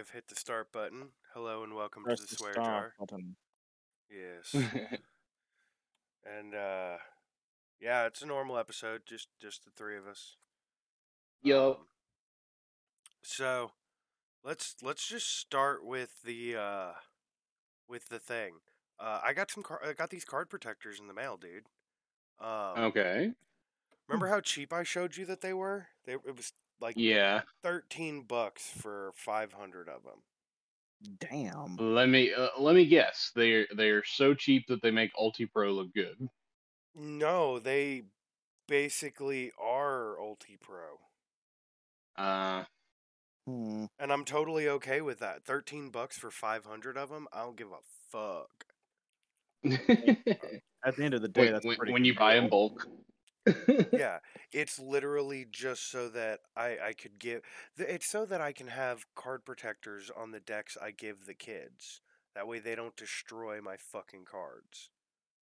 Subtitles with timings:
[0.00, 1.08] I've hit the start button.
[1.34, 2.94] Hello and welcome Press to the the swear jar.
[2.98, 3.36] button.
[4.10, 4.54] Yes.
[6.24, 6.96] and uh
[7.82, 10.36] yeah, it's a normal episode, just just the three of us.
[11.42, 11.80] Yup.
[11.80, 11.86] Um,
[13.22, 13.72] so
[14.42, 16.92] let's let's just start with the uh
[17.86, 18.54] with the thing.
[18.98, 21.66] Uh I got some car- I got these card protectors in the mail, dude.
[22.40, 23.32] Um okay.
[24.08, 25.88] remember how cheap I showed you that they were?
[26.06, 27.42] They it was like Yeah.
[27.62, 30.22] 13 bucks for 500 of them.
[31.18, 31.76] Damn.
[31.76, 33.32] Let me uh, let me guess.
[33.34, 36.28] They're they're so cheap that they make Ultra Pro look good.
[36.94, 38.02] No, they
[38.68, 40.98] basically are Ultra Pro.
[42.22, 42.64] Uh,
[43.46, 43.86] Hmm.
[43.98, 45.44] And I'm totally okay with that.
[45.44, 47.26] 13 bucks for 500 of them?
[47.32, 47.80] I don't give a
[48.12, 48.50] fuck.
[50.84, 51.92] At the end of the day, when, that's when, pretty.
[51.92, 52.86] when you buy in bulk.
[53.92, 54.20] Yeah,
[54.52, 57.42] it's literally just so that I I could give
[57.76, 62.00] it's so that I can have card protectors on the decks I give the kids.
[62.34, 64.90] That way they don't destroy my fucking cards.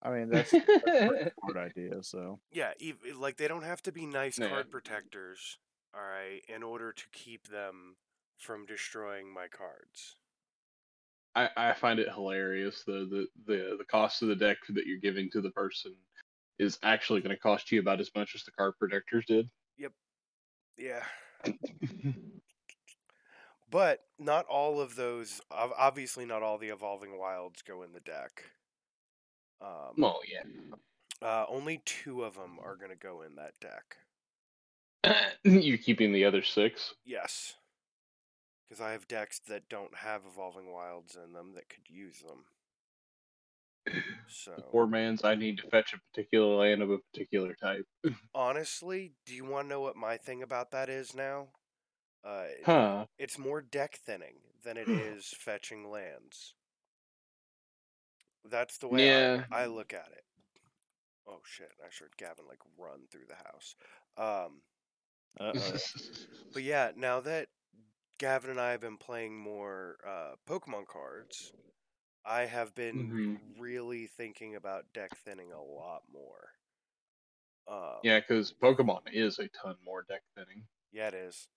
[0.03, 2.03] I mean, that's, that's a smart idea.
[2.03, 5.59] So Yeah, ev- like they don't have to be nice card protectors,
[5.93, 7.99] all right, in order to keep them
[8.39, 10.17] from destroying my cards.
[11.35, 14.99] I, I find it hilarious the, the the the cost of the deck that you're
[14.99, 15.97] giving to the person
[16.59, 19.49] is actually going to cost you about as much as the card protectors did.
[19.79, 19.93] Yep.
[20.79, 21.05] Yeah.
[23.75, 28.45] But not all of those obviously not all the evolving wilds go in the deck.
[29.61, 30.45] Um well, yeah.
[31.29, 33.97] uh, only two of them are going to go in that deck.
[35.43, 36.95] you're keeping the other six.
[37.05, 37.55] Yes.
[38.69, 42.45] Cuz I have decks that don't have evolving wilds in them that could use them.
[44.29, 45.25] So The poor man's.
[45.25, 47.87] I need to fetch a particular land of a particular type.
[48.35, 51.49] honestly, do you want to know what my thing about that is now?
[52.25, 53.07] Uh, Huh.
[53.19, 56.55] it's more deck thinning than it is fetching lands.
[58.45, 59.45] That's the way Yeah.
[59.51, 60.25] I, I look at it.
[61.27, 61.73] Oh shit!
[61.83, 63.77] I heard Gavin like run through the house.
[64.17, 64.63] Um,
[65.41, 65.55] uh,
[66.53, 67.49] but yeah, now that
[68.19, 71.53] Gavin and I have been playing more uh, Pokemon cards,
[72.25, 73.61] I have been Mhm.
[73.61, 76.55] really thinking about deck thinning a lot more.
[77.67, 80.67] Um, yeah, because Pokemon is a ton more deck thinning.
[80.93, 81.49] Yeah, it is.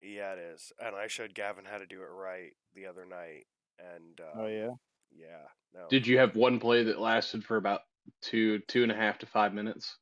[0.00, 0.72] Yeah, it is.
[0.78, 3.46] And I showed Gavin how to do it right the other night.
[3.78, 4.70] And uh, oh yeah.
[5.10, 5.88] yeah, no.
[5.88, 7.82] Did you have one play that lasted for about
[8.20, 9.98] two two and a half to five minutes?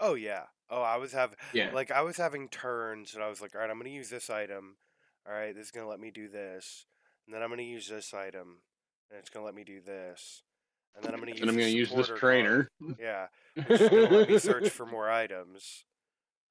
[0.00, 0.44] Oh yeah.
[0.70, 1.70] Oh, I was having Yeah.
[1.72, 4.30] like I was having turns, and I was like, all right, I'm gonna use this
[4.30, 4.78] item.
[5.26, 6.86] All right, this is gonna let me do this,
[7.26, 8.62] and then I'm gonna use this item,
[9.10, 10.42] and it's gonna let me do this,
[10.94, 11.40] and then I'm gonna use.
[11.40, 12.68] and I'm this going to use this trainer.
[12.80, 12.96] card.
[13.00, 13.26] Yeah,
[13.68, 15.84] which is gonna let me search for more items.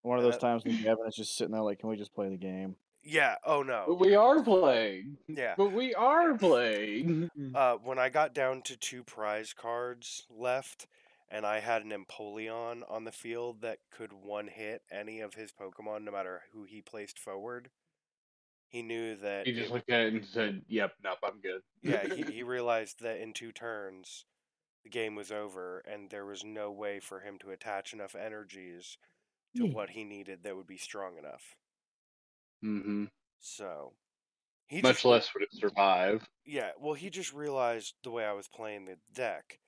[0.02, 2.13] One of Uh, those times when Gavin is just sitting there like, can we just
[2.13, 2.75] play the game?
[3.03, 3.36] Yeah.
[3.46, 3.84] Oh no.
[3.88, 5.18] But we are playing.
[5.28, 5.56] Yeah.
[5.58, 7.30] But we are playing.
[7.56, 10.88] Uh, when I got down to two prize cards left,
[11.30, 15.52] and I had an Empoleon on the field that could one hit any of his
[15.52, 17.69] Pokemon, no matter who he placed forward,
[18.74, 19.46] he knew that.
[19.46, 22.44] He just it- looked at it and said, "Yep, nope, I'm good." yeah, he, he
[22.44, 24.26] realized that in two turns,
[24.84, 28.98] the game was over, and there was no way for him to attach enough energies
[29.56, 31.56] to what he needed that would be strong enough.
[32.64, 33.04] Mm hmm
[33.40, 33.94] So.
[34.68, 36.28] He Much just less would it survive.
[36.46, 39.60] Yeah, well, he just realized the way I was playing the deck.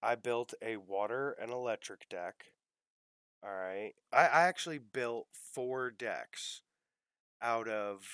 [0.00, 2.44] I built a water and electric deck.
[3.42, 3.94] All right.
[4.12, 6.60] I, I actually built four decks
[7.42, 8.06] out of.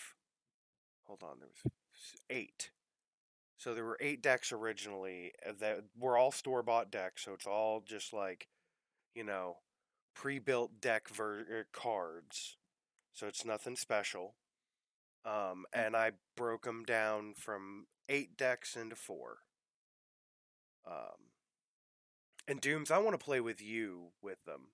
[1.06, 1.72] Hold on, there was
[2.30, 2.70] eight.
[3.58, 7.24] So there were eight decks originally uh, that were all store bought decks.
[7.24, 8.48] So it's all just like,
[9.14, 9.58] you know,
[10.14, 12.56] pre built deck ver- er, cards.
[13.12, 14.34] So it's nothing special.
[15.24, 19.38] Um, and I broke them down from eight decks into four.
[20.84, 21.30] Um,
[22.48, 24.72] and Dooms, I want to play with you with them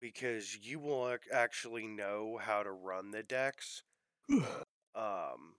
[0.00, 3.82] because you will ac- actually know how to run the decks.
[4.94, 5.56] Um,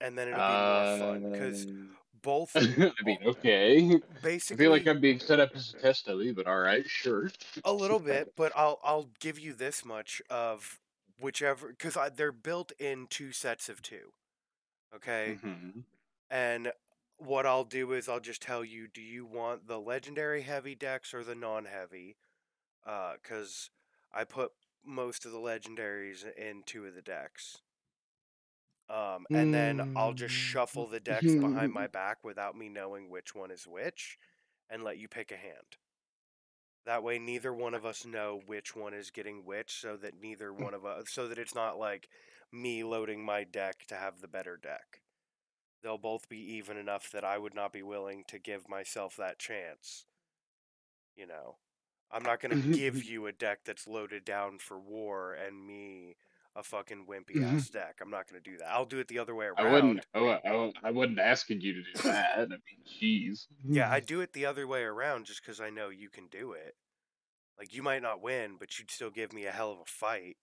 [0.00, 4.00] and then it'll be more fun because Um, both I mean, okay.
[4.20, 6.88] Basically, I feel like I'm being set up as a test dummy, but all right,
[6.88, 7.30] sure.
[7.64, 10.80] a little bit, but I'll I'll give you this much of
[11.18, 14.12] whichever because they're built in two sets of two.
[14.94, 15.40] Okay.
[15.42, 15.84] Mhm.
[16.30, 16.72] And
[17.18, 21.14] what I'll do is I'll just tell you, do you want the legendary heavy decks
[21.14, 22.18] or the non-heavy?
[22.84, 23.70] Because
[24.12, 24.52] I put
[24.84, 27.62] most of the legendaries in two of the decks.
[28.92, 30.38] Um, and then I'll just mm.
[30.38, 34.18] shuffle the decks behind my back without me knowing which one is which,
[34.68, 35.78] and let you pick a hand.
[36.84, 40.50] That way, neither one of us know which one is getting which, so that neither
[40.50, 40.60] mm.
[40.60, 42.08] one of us, so that it's not like
[42.52, 45.00] me loading my deck to have the better deck.
[45.82, 49.38] They'll both be even enough that I would not be willing to give myself that
[49.38, 50.04] chance.
[51.16, 51.56] You know,
[52.10, 53.12] I'm not going to mm-hmm, give mm-hmm.
[53.12, 56.16] you a deck that's loaded down for war and me
[56.54, 57.98] a fucking wimpy ass deck.
[58.00, 58.68] I'm not going to do that.
[58.70, 59.58] I'll do it the other way around.
[59.58, 60.06] I wouldn't.
[60.14, 62.32] I, I, I wasn't asking you to do that.
[62.36, 63.46] I mean, jeez.
[63.64, 66.52] Yeah, I do it the other way around just because I know you can do
[66.52, 66.76] it.
[67.58, 70.36] Like, you might not win, but you'd still give me a hell of a fight.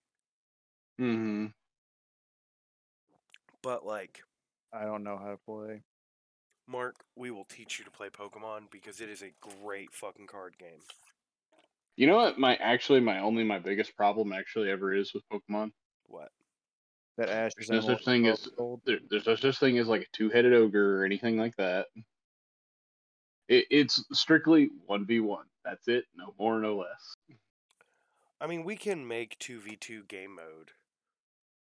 [0.97, 1.53] hmm
[3.61, 4.23] But, like,
[4.73, 5.83] I don't know how to play.
[6.67, 10.57] Mark, we will teach you to play Pokemon because it is a great fucking card
[10.57, 10.81] game.
[11.97, 12.39] You know what?
[12.39, 15.71] My actually, my only, my biggest problem actually ever is with Pokemon.
[16.09, 16.29] What?
[17.17, 18.49] That Ash There's no such thing as-
[18.85, 21.87] There, there's no such thing as like a two-headed ogre or anything like that.
[23.47, 25.45] It, it's strictly one v one.
[25.65, 26.05] That's it.
[26.15, 27.15] No more, no less.
[28.39, 30.71] I mean, we can make 2v2 game mode.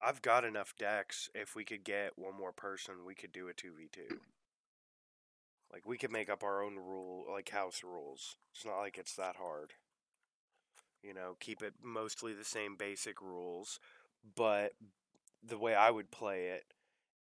[0.03, 1.31] I've got enough decks.
[1.35, 4.19] If we could get one more person, we could do a 2v2.
[5.73, 8.37] Like, we could make up our own rule, like house rules.
[8.55, 9.75] It's not like it's that hard.
[11.03, 13.79] You know, keep it mostly the same basic rules,
[14.37, 14.73] but
[15.43, 16.65] the way I would play it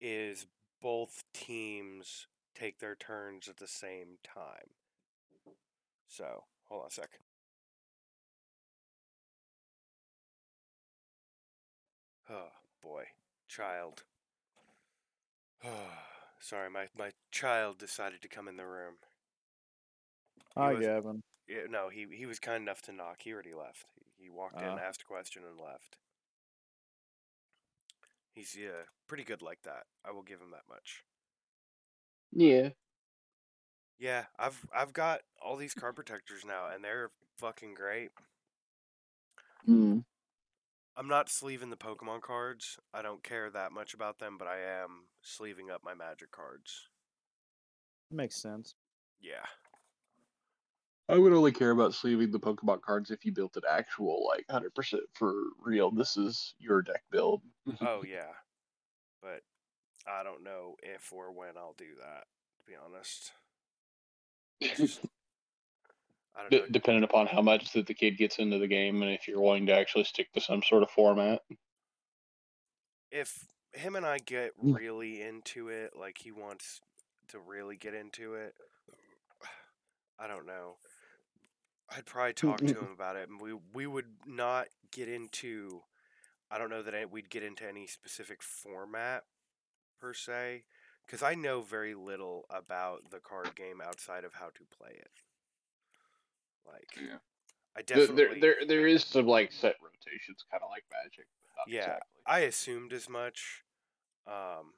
[0.02, 0.46] is
[0.82, 4.72] both teams take their turns at the same time.
[6.08, 7.10] So, hold on a sec.
[12.30, 12.50] Oh
[12.82, 13.06] boy,
[13.48, 14.04] child.
[15.64, 15.70] Oh,
[16.40, 18.96] Sorry, my my child decided to come in the room.
[20.56, 21.24] Hi, was- Gavin.
[21.48, 23.18] Yeah, no, he he was kind enough to knock.
[23.24, 23.86] He already left.
[23.96, 24.78] He, he walked in, Ah.
[24.78, 25.98] asked a question, and left.
[28.40, 29.84] He's yeah, pretty good like that.
[30.06, 31.04] I will give him that much.
[32.32, 32.70] Yeah.
[34.00, 38.12] Yeah, I've I've got all these card protectors now, and they're fucking great.
[39.66, 40.00] Hmm.
[40.96, 42.78] I'm not sleeving the Pokemon cards.
[42.94, 46.88] I don't care that much about them, but I am sleeving up my Magic cards.
[48.10, 48.76] Makes sense.
[49.20, 49.46] Yeah.
[51.10, 54.46] I would only care about sleeving the Pokemon cards if you built an actual like
[54.50, 55.90] hundred percent for real.
[55.92, 57.42] This is your deck build.
[57.68, 57.86] Mm-hmm.
[57.86, 58.32] Oh yeah,
[59.22, 59.42] but
[60.08, 62.26] I don't know if or when I'll do that.
[62.60, 63.32] To be honest,
[64.62, 65.00] just-
[66.36, 66.66] I don't D- know.
[66.72, 69.66] depending upon how much that the kid gets into the game and if you're willing
[69.66, 71.42] to actually stick to some sort of format.
[73.12, 74.76] If him and I get mm.
[74.76, 76.80] really into it, like he wants
[77.30, 78.54] to really get into it,
[80.20, 80.76] I don't know.
[81.96, 85.82] I'd probably talk to him about it, and we we would not get into.
[86.52, 89.26] I don't know that I- we'd get into any specific format
[90.00, 90.64] per se,
[91.06, 95.12] because I know very little about the card game outside of how to play it.
[96.66, 97.18] Like, Yeah.
[97.76, 98.40] I There, definitely.
[98.40, 101.28] there, there, there is some like set rotations, kind of like Magic.
[101.68, 102.22] Yeah, exactly.
[102.26, 103.64] I assumed as much.
[104.26, 104.74] Um,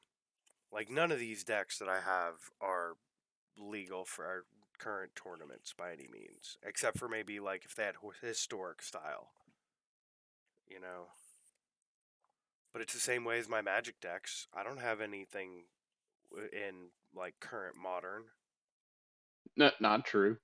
[0.71, 2.97] like none of these decks that I have are
[3.57, 4.45] legal for our
[4.81, 9.31] current tournaments by any means, except for maybe like if they had historic style.
[10.67, 11.07] You know.
[12.73, 14.47] But it's the same way as my Magic decks.
[14.53, 15.65] I don't have anything
[16.53, 18.23] in like current modern.
[19.57, 20.37] No, not true.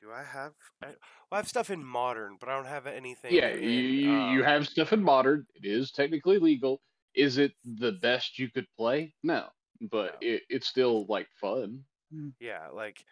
[0.00, 0.52] Do I have?
[0.82, 0.96] I, well,
[1.32, 3.34] I have stuff in modern, but I don't have anything.
[3.34, 5.46] Yeah, in, you, you, you um, have stuff in modern.
[5.54, 6.80] It is technically legal.
[7.14, 9.14] Is it the best you could play?
[9.22, 9.46] No,
[9.80, 10.28] but No.
[10.28, 11.84] it, it's still like fun.
[12.14, 12.32] Mm.
[12.40, 13.04] Yeah, like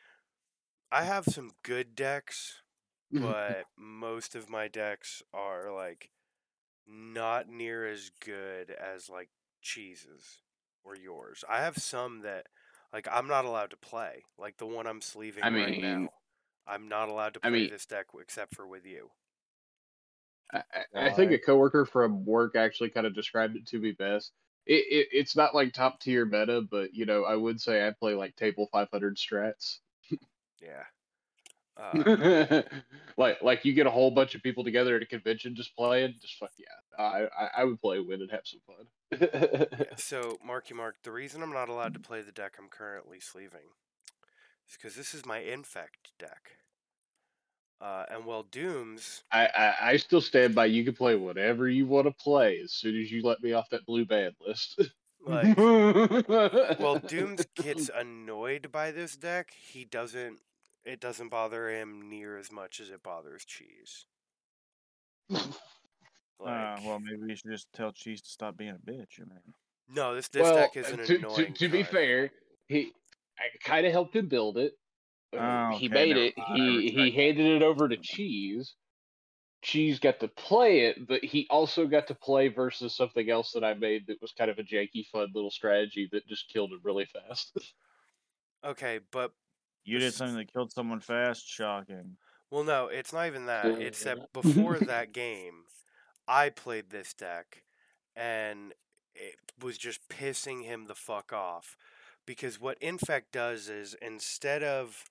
[0.90, 2.60] I have some good decks,
[3.12, 3.24] mm-hmm.
[3.24, 6.10] but most of my decks are like
[6.86, 9.28] not near as good as like
[9.62, 10.40] cheeses
[10.84, 11.44] or yours.
[11.48, 12.46] I have some that
[12.92, 14.24] like I'm not allowed to play.
[14.38, 15.98] Like the one I'm sleeving I right now.
[15.98, 16.08] mean-
[16.64, 19.10] I'm not allowed to I play mean- this deck except for with you.
[20.52, 20.62] I,
[20.94, 21.36] I- I think Why?
[21.36, 24.32] a coworker from work actually kind of described it to me best.
[24.66, 27.90] It, it it's not like top tier meta, but you know I would say I
[27.90, 29.78] play like table 500 strats.
[30.60, 30.84] Yeah.
[31.74, 32.62] Uh,
[33.16, 36.14] like like you get a whole bunch of people together at a convention just playing,
[36.20, 37.02] just fuck yeah.
[37.02, 38.86] I I, I would play win and have some fun.
[39.18, 43.20] yeah, so Marky Mark, the reason I'm not allowed to play the deck I'm currently
[43.20, 43.72] sleeving
[44.68, 46.58] is because this is my infect deck.
[47.82, 50.66] Uh, and well, Dooms I, I I still stand by.
[50.66, 53.70] You can play whatever you want to play as soon as you let me off
[53.70, 54.80] that blue band list.
[55.26, 55.56] like
[56.78, 59.50] well Dooms gets annoyed by this deck.
[59.50, 60.38] He doesn't
[60.84, 64.06] it doesn't bother him near as much as it bothers Cheese.
[66.40, 69.20] Like Uh, well, maybe we should just tell Cheese to stop being a bitch.
[69.20, 69.54] I mean,
[69.88, 71.52] no, this this well, deck is uh, an to, annoying.
[71.52, 72.32] to, to be fair,
[72.66, 72.90] he
[73.38, 74.72] I kind of helped him build it.
[75.32, 76.34] Uh, Oh, he okay, made never it.
[76.38, 78.74] I He he handed it over to Cheese,
[79.62, 83.64] Cheese got to play it, but he also got to play versus something else that
[83.64, 86.80] I made that was kind of a janky, fun little strategy that just killed him
[86.84, 87.56] really fast.
[88.64, 89.32] Okay, but
[89.84, 91.46] You did something that killed someone fast.
[91.46, 92.16] Shocking.
[92.50, 93.80] well, no, it's not even that.
[93.80, 95.64] It's that before that game,
[96.28, 97.64] I played this deck,
[98.14, 98.74] and
[99.14, 101.76] it was just pissing him the fuck off
[102.26, 105.04] because what infect does is instead of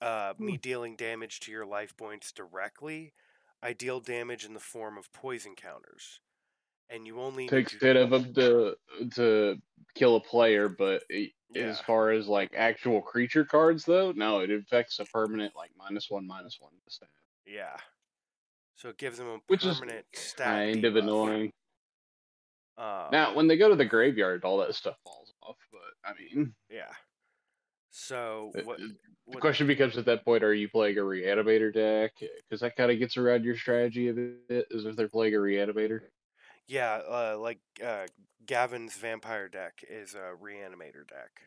[0.00, 3.12] uh, me dealing damage to your life points directly,
[3.62, 6.20] I deal damage in the form of poison counters,
[6.90, 8.76] and you only need Takes to- bit of him to
[9.14, 9.56] to
[9.94, 14.50] kill a player, but it, as far as like actual creature cards, though, no, it
[14.50, 17.08] affects a permanent like minus one, minus one stat,
[17.46, 17.76] Yeah.
[18.74, 19.80] So it gives them a which is
[20.12, 20.46] stat.
[20.46, 21.50] kind of annoying.
[22.76, 25.56] Um, Now, when they go to the graveyard, all that stuff falls off.
[25.72, 26.92] But I mean, yeah.
[27.90, 28.78] So Uh, what?
[29.28, 32.12] The question becomes at that point: Are you playing a reanimator deck?
[32.18, 34.66] Because that kind of gets around your strategy a bit.
[34.70, 36.00] Is if they're playing a reanimator.
[36.68, 38.06] yeah, uh, like uh,
[38.46, 41.42] Gavin's vampire deck is a reanimator deck.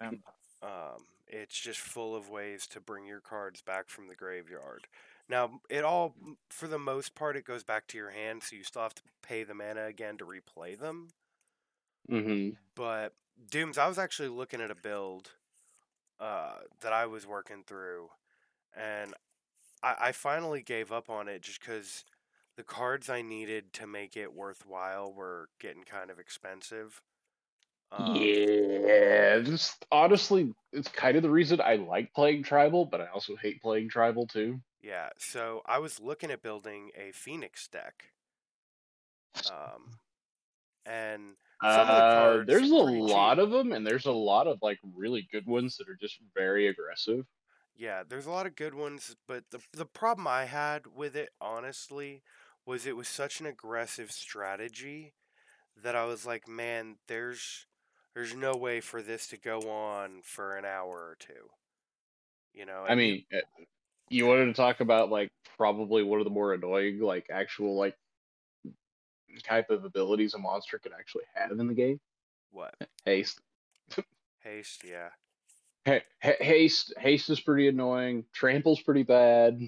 [0.00, 0.22] Um,
[0.62, 4.86] Um, it's just full of ways to bring your cards back from the graveyard.
[5.28, 6.14] Now, it all,
[6.50, 9.02] for the most part, it goes back to your hand, so you still have to
[9.22, 11.08] pay the mana again to replay them.
[12.10, 12.50] Mm-hmm.
[12.74, 13.14] But
[13.50, 15.30] Dooms, I was actually looking at a build
[16.22, 18.08] uh, that I was working through,
[18.76, 19.12] and
[19.82, 22.04] I, I finally gave up on it just because
[22.56, 27.02] the cards I needed to make it worthwhile were getting kind of expensive.
[27.90, 33.06] Um, yeah, just honestly, it's kind of the reason I like playing tribal, but I
[33.06, 34.60] also hate playing tribal too.
[34.80, 38.04] Yeah, so I was looking at building a Phoenix deck.
[39.50, 39.98] Um,
[40.86, 43.44] and some of the Uh, cards there's a lot cheap.
[43.44, 46.66] of them, and there's a lot of like really good ones that are just very
[46.66, 47.26] aggressive.
[47.74, 51.30] Yeah, there's a lot of good ones, but the the problem I had with it,
[51.40, 52.22] honestly,
[52.66, 55.14] was it was such an aggressive strategy
[55.76, 57.66] that I was like, man, there's
[58.14, 61.50] there's no way for this to go on for an hour or two.
[62.52, 63.38] You know, I mean, uh,
[64.10, 67.96] you wanted to talk about like probably one of the more annoying, like actual like
[69.40, 72.00] type of abilities a monster could actually have in the game.
[72.50, 72.74] what?
[73.04, 73.40] Haste.
[74.40, 75.08] Haste, yeah.
[75.86, 76.92] Ha- ha- haste.
[76.98, 78.24] Haste is pretty annoying.
[78.32, 79.60] Trample's pretty bad,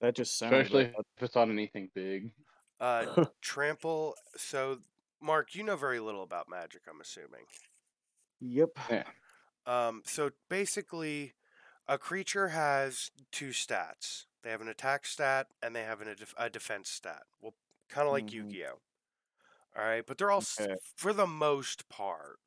[0.00, 0.52] that just sounds.
[0.52, 0.94] especially bad.
[1.16, 2.32] if it's on anything big.
[2.80, 4.78] Uh trample, so
[5.20, 7.44] Mark, you know very little about magic, I'm assuming.
[8.40, 8.78] Yep.
[9.66, 11.34] Um, so basically,
[11.86, 14.24] a creature has two stats.
[14.42, 17.24] They have an attack stat and they have an, a, def- a defense stat.
[17.42, 17.52] Well,
[17.90, 18.32] kind of like Mhm.
[18.32, 18.80] Yu-Gi-Oh.
[19.76, 20.76] All right, but they're all Okay.
[20.96, 22.40] for the most part,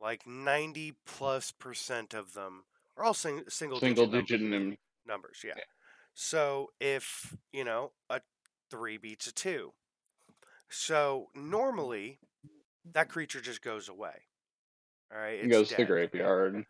[0.00, 5.44] like ninety plus percent of them are all sing- single Single digit, digit numbers, numbers.
[5.44, 5.54] Yeah.
[5.56, 5.64] Yeah.
[6.14, 8.22] So if you know a
[8.70, 9.74] three beats a two,
[10.68, 12.20] so normally
[12.84, 14.28] that creature just goes away.
[15.12, 16.66] All right, it's goes to the dead graveyard.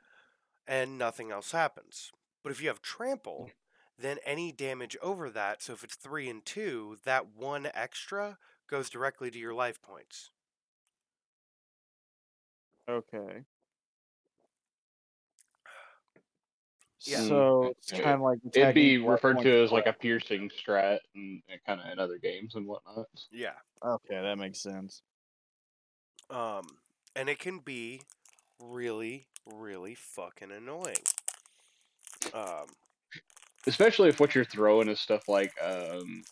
[0.67, 2.13] and nothing else happens.
[2.43, 3.51] But if you have trample,
[3.99, 8.39] then any damage over that, so if it's three and two, that one extra
[8.69, 10.31] goes directly to your life points.
[12.89, 13.45] Okay.
[17.01, 17.21] Yeah.
[17.21, 18.01] So it's Yeah.
[18.01, 21.87] kind of like It'd be referred to as like a piercing strat and, kind of
[21.87, 23.07] in other games and whatnot.
[23.31, 23.55] Yeah.
[23.83, 25.03] Okay, that makes sense.
[26.31, 26.79] Um,
[27.15, 28.03] and it can be
[28.59, 31.05] really, really fucking annoying.
[32.35, 32.67] Um,
[33.67, 36.23] Especially if what you're throwing is stuff like, um,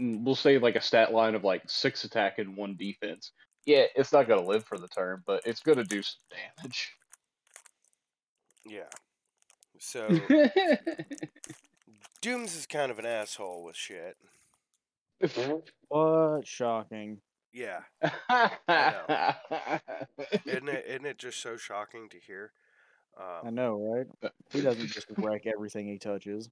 [0.00, 3.32] mm, we'll say like a stat line of like six attack and one defense.
[3.66, 6.20] Yeah, it's not gonna live for the turn, but it's gonna do some
[6.58, 6.92] damage.
[8.64, 8.88] yeah.
[9.78, 10.08] So
[12.22, 14.16] Dooms is kind of an asshole with shit.
[15.88, 17.20] What shocking.
[17.52, 17.80] Yeah.
[20.46, 22.52] Isn't it isn't it just so shocking to hear?
[23.42, 24.06] I Um, know, right?
[24.52, 26.50] He doesn't just wreck everything he touches.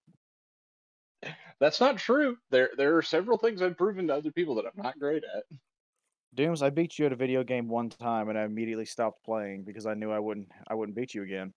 [1.60, 2.38] That's not true.
[2.50, 5.44] There, there are several things I've proven to other people that I'm not great at.
[6.34, 9.64] Dooms, I beat you at a video game one time, and I immediately stopped playing
[9.64, 10.48] because I knew I wouldn't.
[10.68, 11.54] I wouldn't beat you again.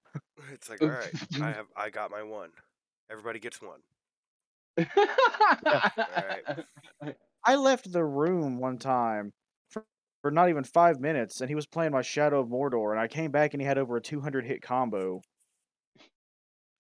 [0.52, 2.52] it's like all right, I have I got my one.
[3.10, 3.82] Everybody gets one.
[7.44, 9.34] I left the room one time
[10.22, 13.00] for, for not even five minutes, and he was playing my Shadow of Mordor, and
[13.00, 15.22] I came back and he had over a 200 hit combo.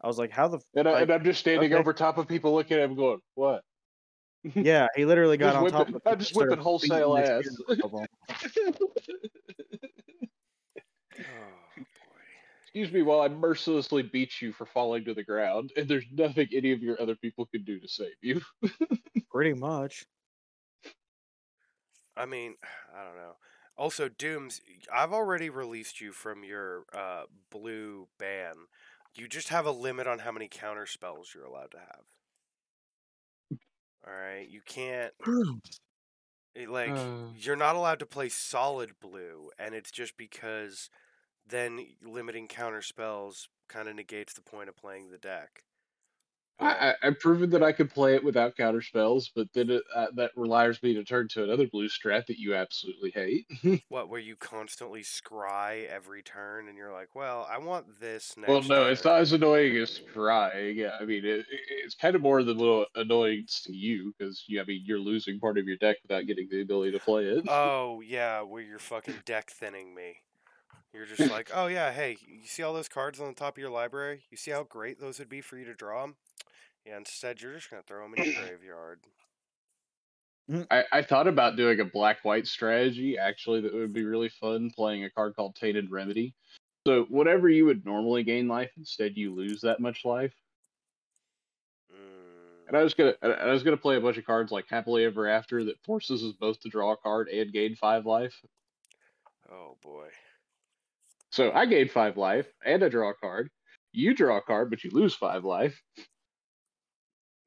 [0.03, 0.63] I was like, "How the?" F-?
[0.75, 1.79] And, I, Like, and I'm just standing okay.
[1.79, 3.61] over top of people looking at him going, what?
[4.55, 6.11] yeah, he literally got Just on whipping- top of.
[6.13, 7.43] I'm just whipping wholesale beating ass.
[7.43, 8.07] shit out of 'em.
[8.69, 9.05] Oh boy.
[12.63, 16.47] Excuse me while I mercilessly beat you for falling to the ground, and there's nothing
[16.53, 18.41] any of your other people can do to save you.
[19.31, 20.05] Pretty much.
[22.21, 22.55] I mean,
[22.95, 23.35] I don't know.
[23.77, 24.61] Also, Dooms,
[24.93, 28.53] I've already released you from your uh, blue ban.
[29.15, 32.03] You just have a limit on how many counter spells you're allowed to have.
[34.07, 35.13] All right, you can't
[36.55, 37.27] it, like Uh.
[37.37, 40.89] you're not allowed to play solid blue, and it's just because
[41.47, 45.63] then limiting counter spells kind of negates the point of playing the deck.
[46.61, 49.83] I, I, I've proven that I could play it without counter spells, but then it,
[49.95, 53.45] uh, that requires me to turn to another blue strat that you absolutely hate.
[53.89, 58.49] What, where you constantly scry every turn, and you're like, well, I want this next.
[58.49, 60.77] well, no, it's not as annoying as crying.
[60.77, 61.45] Yeah, I mean, it, it-
[61.83, 65.39] it's kind of more the little annoyance to you because you, I mean, you're losing
[65.39, 67.45] part of your deck without getting the ability to play it.
[67.47, 70.17] Oh yeah, where you're fucking deck thinning me.
[70.93, 73.61] You're just like, oh yeah, hey, you see all those cards on the top of
[73.61, 74.23] your library?
[74.29, 76.15] You see how great those would be for you to draw them?
[76.85, 78.99] Yeah, instead you're just gonna throw them in your graveyard.
[80.69, 84.69] I, I thought about doing a black white strategy actually that would be really fun
[84.71, 86.35] playing a card called Tainted Remedy.
[86.85, 90.33] So whatever you would normally gain life, instead you lose that much life.
[91.93, 95.05] Mm, And I was gonna I was gonna play a bunch of cards like Happily
[95.05, 98.35] Ever After that forces us both to draw a card and gain five life.
[99.49, 100.09] oh boy.
[101.31, 103.49] So I gain five life and I draw a card.
[103.93, 105.81] You draw a card, but you lose five life.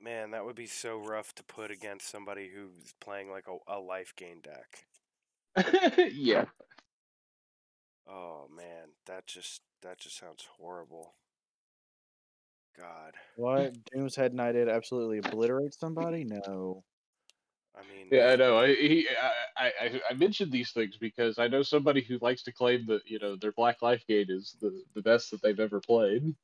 [0.00, 3.78] Man, that would be so rough to put against somebody who's playing like a, a
[3.78, 4.84] life gain deck.
[6.12, 6.44] yeah.
[8.06, 11.14] Oh man, that just that just sounds horrible.
[12.78, 13.14] God.
[13.36, 13.72] What?
[13.92, 16.24] Doom's Head Knight did absolutely obliterate somebody?
[16.24, 16.82] No.
[17.76, 18.58] I mean Yeah, I know.
[18.58, 19.06] I, he,
[19.56, 23.02] I, I, I mentioned these things because I know somebody who likes to claim that
[23.06, 26.34] you know their Black Life Gain is the, the best that they've ever played.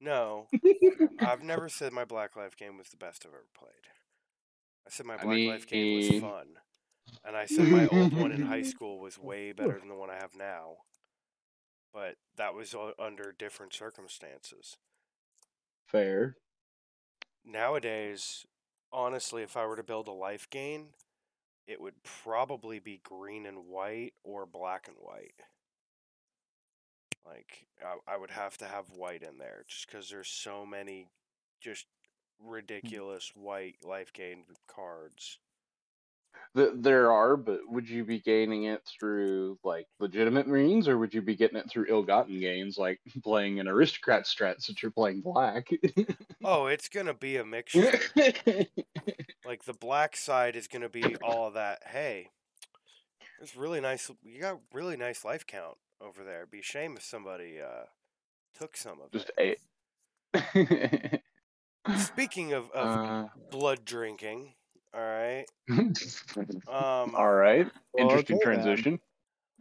[0.00, 0.48] No.
[1.20, 3.72] I've never said my Black Life game was the best I've ever played.
[4.86, 6.46] I said my I Black Life game was fun.
[7.24, 10.10] And I said my old one in high school was way better than the one
[10.10, 10.76] I have now.
[11.92, 14.76] But that was under different circumstances.
[15.86, 16.36] Fair.
[17.44, 18.46] Nowadays,
[18.94, 20.86] honestly, if I were to build a life gain,
[21.66, 25.34] it would probably be green and white or black and white.
[27.26, 31.08] Like, I, I would have to have white in there just because there's so many
[31.60, 31.86] just
[32.42, 32.50] mm.
[32.50, 35.38] ridiculous white life gain cards.
[36.56, 41.12] Th- there are, but would you be gaining it through like legitimate means, or would
[41.12, 45.20] you be getting it through ill-gotten gains, like playing an aristocrat strat since you're playing
[45.20, 45.68] black?
[46.46, 47.98] Oh, it's going to be a mixture.
[49.46, 51.82] like, the black side is going to be all that.
[51.86, 52.28] Hey,
[53.40, 54.10] it's really nice.
[54.22, 56.40] You got really nice life count over there.
[56.40, 57.84] It'd be a shame if somebody uh,
[58.58, 59.58] took some of Just it.
[60.34, 61.20] a.
[61.98, 64.54] Speaking of, of Uh, blood drinking,
[64.94, 65.46] all right.
[66.68, 67.66] Um, all right.
[67.92, 69.00] Well, Interesting okay transition.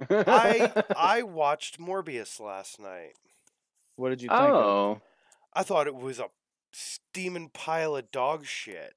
[0.10, 3.14] I I watched Morbius last night.
[3.96, 4.42] What did you think?
[4.42, 4.54] Of?
[4.54, 5.02] oh.
[5.54, 6.26] I thought it was a
[6.74, 8.94] steaming pile of dog shit.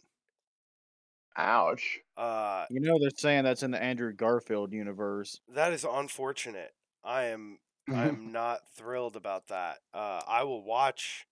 [1.37, 2.01] Ouch.
[2.17, 5.41] Uh, You know they're saying that's in the Andrew Garfield universe.
[5.55, 6.73] that is unfortunate.
[7.05, 7.59] I am
[7.93, 9.79] I am not thrilled about that.
[9.93, 11.27] Uh, I will watch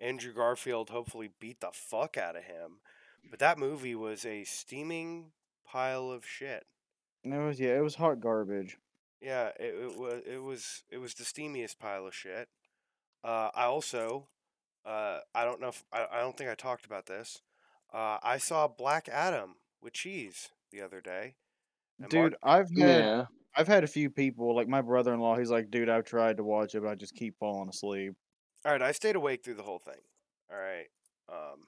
[0.00, 2.78] Andrew Garfield hopefully beat the fuck out of him,
[3.28, 5.32] but that movie was a steaming
[5.66, 6.66] pile of shit.
[7.24, 8.78] It was yeah, it was hot garbage.
[9.20, 12.48] Yeah, it, it was it was it was the steamiest pile of shit.
[13.24, 14.28] Uh, I also,
[14.86, 17.42] uh, I don't know if I, I don't think I talked about this.
[17.92, 21.34] Uh, I saw Black Adam with cheese the other day.
[22.00, 23.24] and Dude, Mark- I've had Yeah.
[23.56, 25.36] I've had a few people like my brother in law.
[25.36, 28.14] He's like, dude, I've tried to watch it, but I just keep falling asleep.
[28.64, 30.00] all right, I stayed awake through the whole thing.
[30.50, 30.86] All right.
[31.28, 31.66] Um,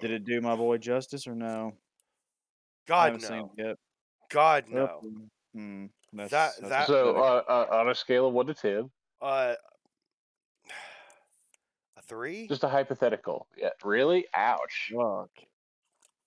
[0.00, 1.72] Did it do my boy justice or no?
[2.86, 3.50] God no.
[3.56, 3.76] it yet.
[4.30, 5.00] God no.
[5.54, 8.90] Hmm, that's, That- that's that- So, uh, uh, on a scale of one to ten,
[9.20, 9.54] Uh,
[11.96, 12.46] a three?
[12.46, 13.46] just a hypothetical.
[13.56, 13.70] Yeah.
[13.84, 14.26] Really?
[14.34, 14.92] Ouch.
[14.94, 15.30] Fuck.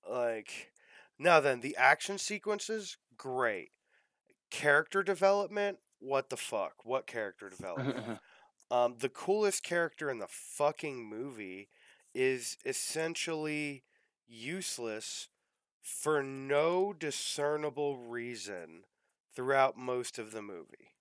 [0.09, 0.71] like
[1.19, 3.69] now then the action sequences great
[4.49, 8.19] character development what the fuck what character development
[8.71, 11.69] um the coolest character in the fucking movie
[12.13, 13.84] is essentially
[14.28, 15.28] useless
[15.82, 18.84] for no discernible reason
[19.36, 20.93] throughout most of the movie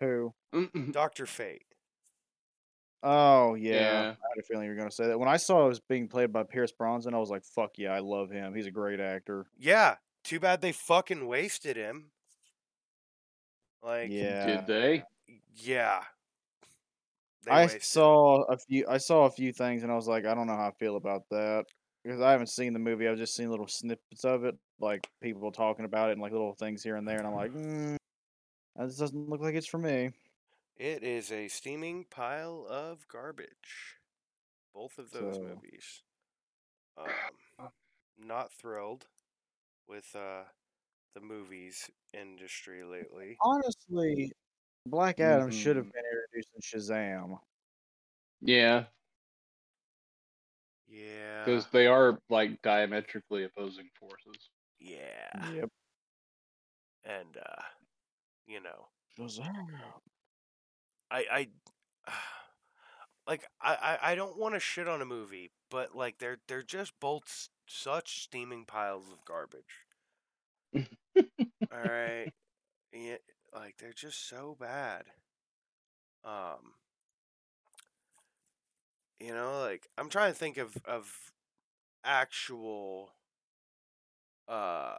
[0.00, 0.34] Who?
[0.92, 1.64] dr fate
[3.02, 3.72] Oh yeah.
[3.72, 4.00] Yeah.
[4.00, 5.18] I had a feeling you were gonna say that.
[5.18, 7.92] When I saw it was being played by Pierce Brosnan, I was like, "Fuck yeah,
[7.92, 8.54] I love him.
[8.54, 12.10] He's a great actor." yeah too bad they fucking wasted him
[13.82, 14.46] like Yeah.
[14.46, 15.04] Did they?
[15.54, 16.02] yeah
[17.48, 17.82] I wasted.
[17.84, 18.84] saw a few.
[18.88, 20.96] I saw a few things, and I was like, I don't know how I feel
[20.96, 21.64] about that
[22.04, 23.08] because I haven't seen the movie.
[23.08, 26.54] I've just seen little snippets of it, like people talking about it and like little
[26.54, 27.96] things here and there, and I'm like, mm,
[28.76, 30.10] this doesn't look like it's for me.
[30.76, 33.98] It is a steaming pile of garbage.
[34.74, 36.02] Both of those So- movies.
[37.58, 37.68] Um,
[38.18, 39.06] not thrilled
[39.88, 40.42] with uh,
[41.14, 43.36] the movies industry lately.
[43.40, 44.30] Honestly,
[44.86, 47.38] Black Adam should have been introduced in Shazam.
[48.40, 48.86] Yeah,
[50.88, 51.44] Yeah.
[51.44, 54.50] because they are like diametrically opposing forces.
[54.78, 55.50] Yeah.
[55.54, 55.70] Yep.
[57.04, 57.62] And uh,
[58.46, 59.68] you know, Shazam.
[61.10, 61.48] I I
[63.26, 66.62] like I I, I don't want to shit on a movie, but like they're they're
[66.62, 69.86] just both such steaming piles of garbage.
[71.72, 72.32] All right.
[72.92, 73.16] Yeah,
[73.54, 75.04] like they're just so bad.
[76.24, 76.74] Um
[79.18, 81.32] you know, like I'm trying to think of of
[82.04, 83.12] actual
[84.48, 84.96] uh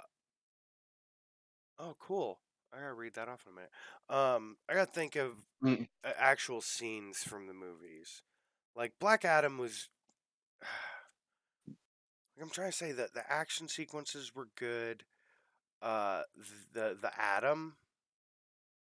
[1.80, 2.40] Oh, cool.
[2.74, 3.72] I got to read that off in a minute.
[4.10, 5.88] Um I got to think of Mm.
[6.04, 8.24] actual scenes from the movies.
[8.76, 9.90] Like Black Adam was
[10.62, 10.70] Like
[12.44, 15.04] I'm trying to say that the action sequences were good.
[15.82, 16.24] Uh
[16.74, 17.76] the the Atom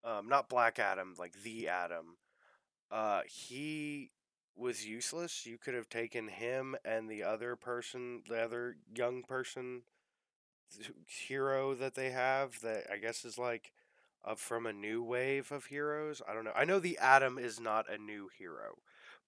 [0.04, 2.18] um not Black Adam, like the Atom.
[2.92, 4.12] Uh he
[4.56, 5.46] was useless.
[5.46, 9.84] You could have taken him and the other person, the other young person
[11.08, 13.72] hero that they have that I guess is like
[14.26, 16.22] uh, from a new wave of heroes.
[16.28, 16.52] I don't know.
[16.56, 18.76] I know the Atom is not a new hero,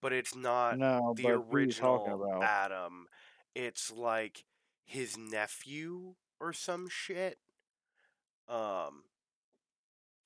[0.01, 2.41] but it's not No, the but who you talking original?
[2.41, 3.07] Adam.
[3.55, 4.45] It's like
[4.85, 7.39] his nephew or some shit.
[8.47, 9.03] Um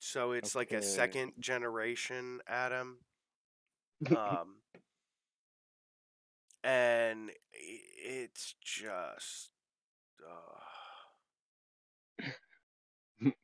[0.04, 2.98] so it's like a second generation Atom.
[4.10, 4.56] Um
[6.62, 9.50] and it's just
[12.20, 12.26] uh,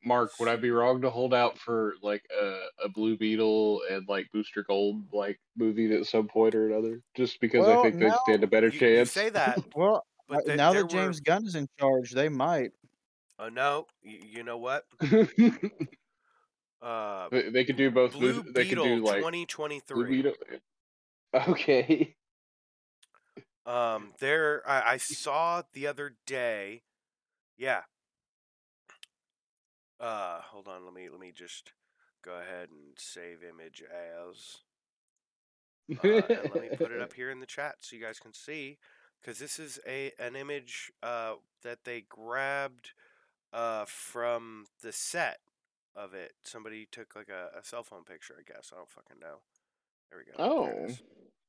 [0.03, 4.07] Mark, would I be wrong to hold out for like a, a Blue Beetle and
[4.07, 7.01] like Booster Gold like movie at some point or another?
[7.15, 9.11] Just because I think they now- stand a better you, you chance.
[9.11, 12.71] say that, Well, but th- now that James were, Gunn is in charge, they might.
[13.39, 14.83] Oh no, you, you know what?
[16.81, 18.13] they, Uh, they could do both.
[18.13, 19.21] Blue they could Beetle do like
[19.91, 20.05] Blue 2023.
[20.05, 20.33] Beetle.
[21.49, 22.15] Okay.
[23.65, 26.83] Um, there, I, I saw the other day.
[27.57, 27.81] Yeah.
[29.99, 30.83] Uh, hold on.
[30.85, 31.73] Let me let me just
[32.23, 34.57] go ahead and save image as.
[35.99, 36.21] Uh,
[36.53, 38.79] let me put it up here in the chat so you guys can see,
[39.21, 42.91] because this is a an image uh that they grabbed
[43.53, 45.39] uh from the set
[45.95, 46.33] of it.
[46.43, 48.71] Somebody took like a, a cell phone picture, I guess.
[48.73, 49.37] I don't fucking know.
[50.09, 50.43] There we go.
[50.43, 50.87] Oh.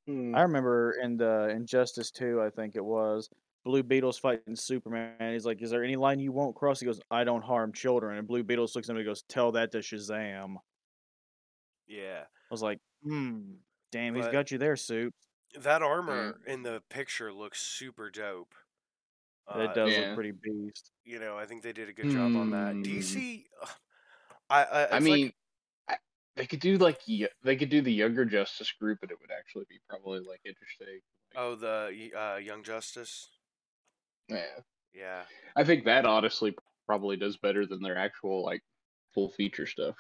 [0.07, 0.35] Hmm.
[0.35, 3.29] I remember in the Injustice 2, I think it was,
[3.65, 5.33] Blue Beetle's fighting Superman.
[5.33, 6.81] He's like, Is there any line you won't cross?
[6.81, 8.19] He goes, I don't harm children.
[8.19, 10.57] And Blue Beetle looks at him and goes, Tell that to Shazam.
[11.87, 12.23] Yeah.
[12.23, 13.41] I was like, Hmm,
[13.91, 15.13] damn, he's But- got you there, Suit.
[15.61, 18.55] That armor in the picture looks super dope.
[19.55, 20.07] It Uh, does yeah.
[20.07, 20.91] look pretty beast.
[21.05, 22.73] You know, I think they did a good job on that.
[22.75, 22.83] Hmm.
[22.83, 23.69] DC, ugh,
[24.53, 25.35] I, I, I mean, like,
[25.89, 25.99] I-
[26.37, 27.01] they could do like
[27.43, 31.01] they could do the younger Justice group, and it would actually be probably like interesting.
[31.37, 33.29] oh, the uh, Young Justice.
[34.29, 34.61] Yeah,
[34.95, 35.25] Yeah,
[35.57, 36.55] I think that honestly
[36.87, 38.63] probably does better than their actual like
[39.15, 39.97] full feature stuff.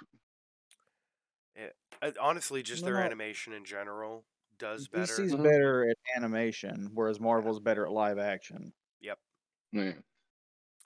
[2.00, 3.00] Uh, honestly, just their No.
[3.00, 4.24] animation in general
[4.58, 5.04] does better.
[5.06, 5.42] DC's Mhm.
[5.44, 8.74] better at animation, whereas Marvel's better at live action.
[9.00, 9.18] Yep.
[9.72, 10.00] Yeah.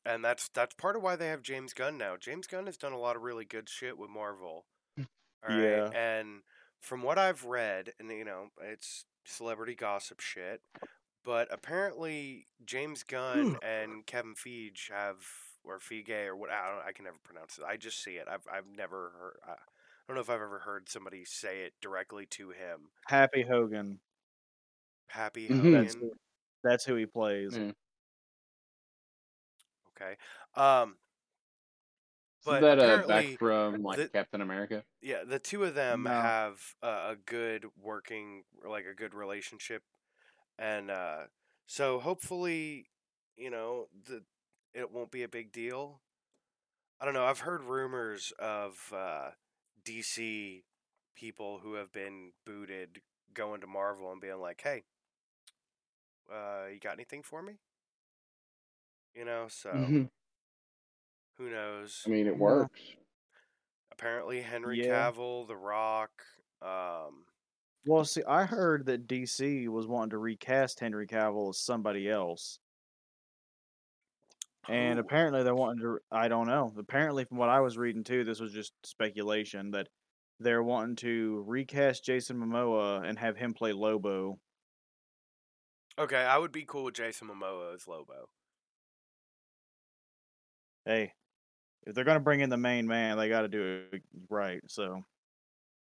[0.06, 2.16] And that's that's part of why they have James Gunn now.
[2.16, 4.64] James Gunn has done a lot of really good shit with Marvel.
[4.98, 5.04] All
[5.48, 5.90] right, Yeah.
[5.94, 6.42] and
[6.80, 10.60] from what I've read, and you know, it's celebrity gossip shit,
[11.24, 15.16] but apparently James Gunn and Kevin Feige have
[15.64, 17.64] or Feige or what I don't I can never pronounce it.
[17.64, 18.26] I just see it.
[18.30, 19.36] I've I've never heard.
[19.46, 19.54] I
[20.08, 22.90] don't know if I've ever heard somebody say it directly to him.
[23.08, 23.98] Happy Hogan.
[25.08, 25.56] Happy Mhm.
[25.56, 25.72] Hogan.
[25.72, 26.12] That's who,
[26.62, 27.56] that's who he plays.
[27.56, 27.72] Yeah.
[29.96, 30.16] Okay.
[30.54, 30.96] Um.
[32.46, 34.84] Isn't that uh, back from like the- Captain America?
[35.02, 36.10] Yeah, the two of them No.
[36.10, 39.82] have a, a good working, like a good relationship,
[40.58, 41.22] and uh,
[41.66, 42.86] so hopefully,
[43.36, 44.22] you know, the
[44.74, 46.02] it won't be a big deal.
[47.00, 47.24] I don't know.
[47.24, 49.30] I've heard rumors of uh,
[49.84, 50.62] DC
[51.16, 53.00] people who have been booted
[53.34, 54.84] going to Marvel and being like, "Hey,
[56.32, 57.54] uh, you got anything for me?"
[59.16, 60.08] You know, so Mhm.
[61.36, 62.06] who knows?
[62.06, 62.80] I mean, it works.
[63.90, 64.80] apparently Henry Yeah.
[64.80, 66.24] Cavill, The Rock,
[66.62, 67.26] um,
[67.86, 72.58] Well, see, I heard that DC was wanting to recast Henry Cavill as somebody else.
[74.68, 75.00] And Who?
[75.00, 76.72] apparently they're wanting to I don't know.
[76.76, 79.88] Apparently from what I was reading too, this was just speculation that
[80.38, 84.40] they're wanting to recast Jason Momoa and have him play Lobo.
[85.98, 88.30] Okay, I would be cool with Jason Momoa as Lobo.
[90.86, 91.12] Hey,
[91.86, 94.62] if they're gonna bring in the main man, they gotta do it right.
[94.70, 95.04] So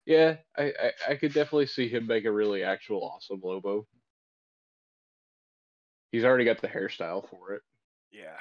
[0.06, 3.86] Yeah, I, I I could definitely see him make a really actual awesome Lobo.
[6.12, 7.62] He's already got the hairstyle for it,
[8.10, 8.40] Yeah.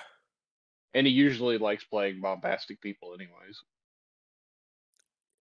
[0.93, 3.63] and he usually likes playing bombastic people, anyways.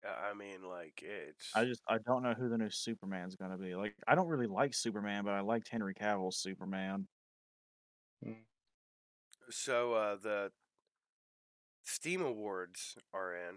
[0.05, 1.55] I I mean, like it's.
[1.55, 3.75] I just I don't know who the new Superman's gonna be.
[3.75, 7.09] Like I don't really like Superman, but I liked Henry Cavill's Superman.
[9.51, 10.53] So uh, the
[11.87, 13.57] Steam Awards are in.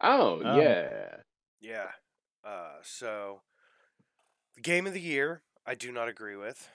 [0.00, 0.58] Oh, Oh.
[0.60, 1.16] yeah,
[1.60, 1.92] Yeah.
[2.42, 3.40] Uh, so
[4.54, 6.68] the game of the year, I do not agree with.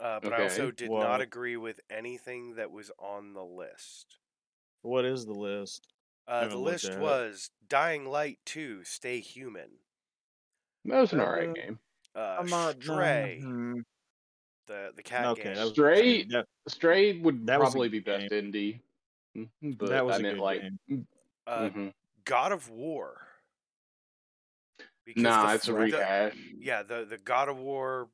[0.00, 4.18] Uh, but I also did well- not agree with anything that was on the list.
[4.82, 5.86] What is the list?
[6.26, 9.70] Uh, the list was Dying Light 2, Stay Human,
[10.84, 11.78] that was an Uh, alright game.
[12.14, 13.84] uh, not Stray, Mhm.
[14.66, 15.68] the the cat Okay, game.
[15.68, 16.26] Stray-
[16.68, 18.80] Stray would That probably be best indie,
[19.62, 21.06] but that was I a meant good like, game.
[21.46, 21.92] uh, mhm.
[22.24, 23.16] God of War.
[25.04, 26.36] Because nah, the it's a f- the- rehash.
[26.58, 28.08] yeah, the the God of War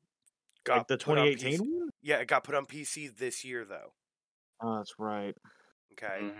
[0.63, 1.89] got Like the put on 2018 one?
[2.01, 3.93] Yeah, it got put on PC this year though.
[4.61, 5.35] Oh, that's right.
[5.93, 6.19] Okay.
[6.21, 6.33] Mhm.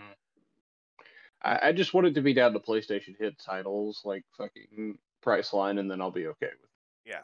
[1.42, 5.80] I, I just want it to be down to PlayStation hit titles like fucking Priceline,
[5.80, 6.70] and then I'll be okay with.
[7.06, 7.10] it.
[7.12, 7.22] Yeah.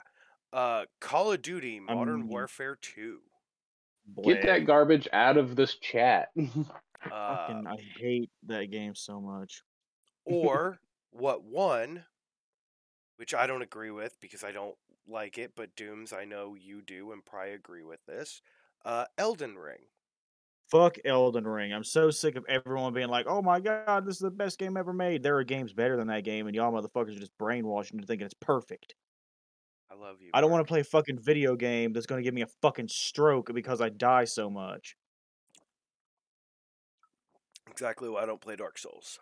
[0.57, 3.19] Uh, Call of Duty Modern Um, Warfare 2.
[4.23, 6.29] Get that garbage out of this chat.
[7.11, 9.61] Uh, Fucking, I hate that game so much.
[10.25, 10.79] or
[11.11, 12.03] what won,
[13.17, 14.75] which I don't agree with because I don't
[15.07, 18.41] like it, but Dooms, I know you do and probably agree with this.
[18.83, 19.81] Uh, Elden Ring.
[20.69, 21.73] Fuck Elden Ring.
[21.73, 24.77] I'm so sick of everyone being like, "Oh my god, this is the best game
[24.77, 27.97] ever made." There are games better than that game, and y'all motherfuckers are just brainwashing
[27.97, 28.95] into thinking it's perfect.
[29.91, 30.31] I love you.
[30.33, 32.47] I don't want to play a fucking video game that's going to give me a
[32.61, 34.95] fucking stroke because I die so much.
[37.75, 39.19] Exactly why I don't play Dark Souls.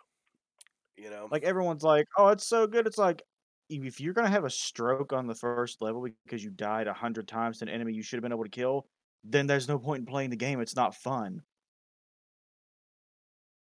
[0.96, 1.28] You know?
[1.28, 3.22] Like everyone's like, "Oh, it's so good." It's like
[3.68, 6.92] if you're going to have a stroke on the first level because you died a
[6.92, 8.86] hundred times to an enemy you should have been able to kill,
[9.24, 10.60] then there's no point in playing the game.
[10.60, 11.42] It's not fun.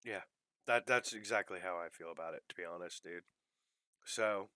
[0.05, 0.23] Yeah,
[0.67, 3.25] that that's exactly how I feel about it, to be honest, dude.
[4.05, 4.51] So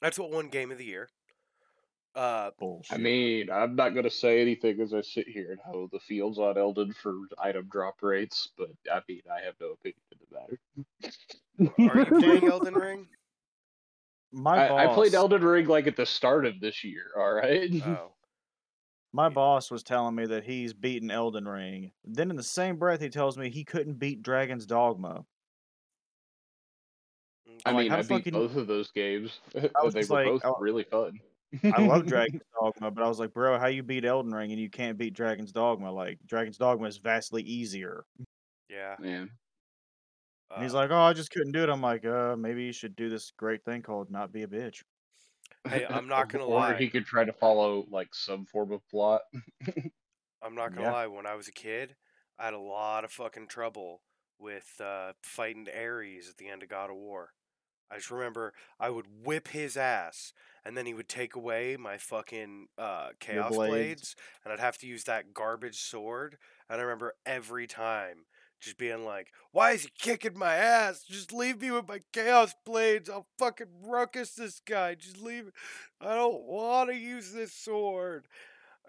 [0.00, 1.08] that's what won game of the year.
[2.14, 2.92] Uh Bullshit.
[2.98, 6.38] I mean, I'm not gonna say anything as I sit here and hoe the fields
[6.38, 11.78] on Elden for item drop rates, but I mean, I have no opinion in the
[11.78, 11.94] matter.
[11.94, 13.06] are you playing Elden Ring?
[14.32, 17.12] my I, I played Elden Ring like at the start of this year.
[17.16, 17.70] All right.
[17.86, 18.12] Oh.
[19.14, 19.34] My Yeah.
[19.34, 21.92] boss was telling me that he's beaten Elden Ring.
[22.02, 25.26] Then in the same breath, he tells me he couldn't beat Dragon's Dogma.
[27.66, 29.40] I I'm like, mean, how I beat fucking- both of those games.
[29.82, 31.20] was they were like, both I- really fun.
[31.64, 34.60] I love Dragon's Dogma, but I was like, bro, how you beat Elden Ring and
[34.60, 35.90] you can't beat Dragon's Dogma?
[35.92, 38.04] Like, Dragon's Dogma is vastly easier.
[38.68, 38.96] Yeah.
[38.98, 39.30] Man,
[40.54, 41.68] And he's uh, like, oh, I just couldn't do it.
[41.68, 44.82] I'm like, uh, maybe you should do this great thing called not be a bitch.
[45.68, 46.76] Hey, I'm not gonna or lie.
[46.78, 49.22] he could try to follow like some form of plot.
[50.42, 50.92] I'm not gonna Yeah.
[50.92, 51.06] lie.
[51.06, 51.96] When I was a kid,
[52.38, 54.02] I had a lot of fucking trouble
[54.38, 57.30] with uh, fighting Ares at the end of God of War.
[57.92, 60.32] I just remember I would whip his ass,
[60.64, 63.70] and then he would take away my fucking uh, chaos blades.
[63.70, 64.16] blades.
[64.42, 66.38] and I'd have to use that garbage sword.
[66.70, 68.24] And I remember every time
[68.60, 71.02] just being like, "Why is he kicking my ass?
[71.02, 73.10] Just leave me with my chaos blades.
[73.10, 74.94] I'll fucking ruckus this guy.
[74.94, 75.48] Just leave.
[75.48, 75.54] it.
[76.00, 78.26] I don't want to use this sword."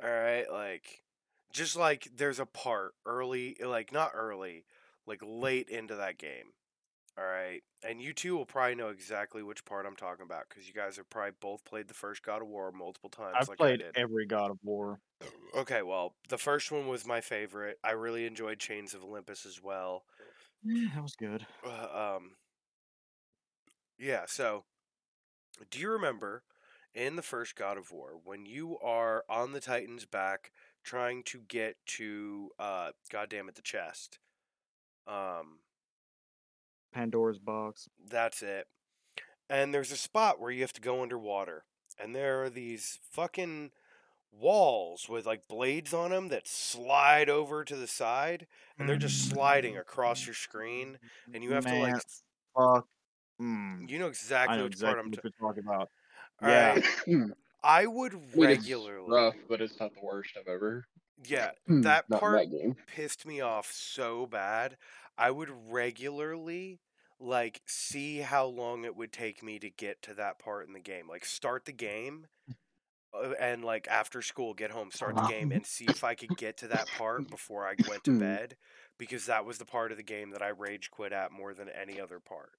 [0.02, 1.04] All right, like
[1.52, 4.66] just like there's a part early, like not early,
[5.06, 6.54] like late into that game.
[7.18, 10.68] All right, and you two will probably know exactly which part I'm talking about because
[10.68, 13.36] you guys have probably both played the first God of War multiple times.
[13.36, 13.98] I've like played I did.
[13.98, 15.00] every God of War.
[15.58, 17.78] Okay, well, the first one was my favorite.
[17.84, 20.04] I really enjoyed Chains of Olympus as well.
[20.64, 21.46] Yeah, that was good.
[21.66, 22.32] Uh, um,
[23.98, 24.24] yeah.
[24.28, 24.64] So,
[25.70, 26.44] do you remember
[26.94, 30.52] in the first God of War when you are on the Titan's back
[30.84, 34.20] trying to get to, uh, goddamn it, the chest?
[35.08, 35.60] Um,
[36.94, 37.90] Pandora's box.
[38.10, 38.68] That's it.
[39.50, 41.66] And there's a spot where you have to go underwater.
[42.00, 43.72] And there are these fucking
[44.32, 48.48] walls with like blades on them that slide over to the side.
[48.80, 50.98] And they're just sliding across your screen.
[51.34, 51.96] And you have to like.
[52.56, 52.88] Fuck.
[53.42, 55.12] Mm, You know I exactly know which exactly part I'm.
[55.12, 55.90] what you're talking about.
[56.42, 56.82] Yeah.
[57.08, 57.32] Alright,
[57.64, 59.08] I would I it's regularly.
[59.10, 60.86] rough, but it's not the worst I've ever.
[61.28, 64.78] Yeah, that not part that pissed me off so bad.
[65.18, 66.80] I would regularly
[67.20, 70.80] like see how long it would take me to get to that part in the
[70.80, 71.08] game.
[71.08, 72.28] Like start the game
[73.14, 76.36] uh, and like after school get home, start the game and see if I could
[76.38, 78.58] get to that part before I went to bed
[78.98, 81.70] because that was the part of the game that I rage quit at more than
[81.70, 82.52] any other part.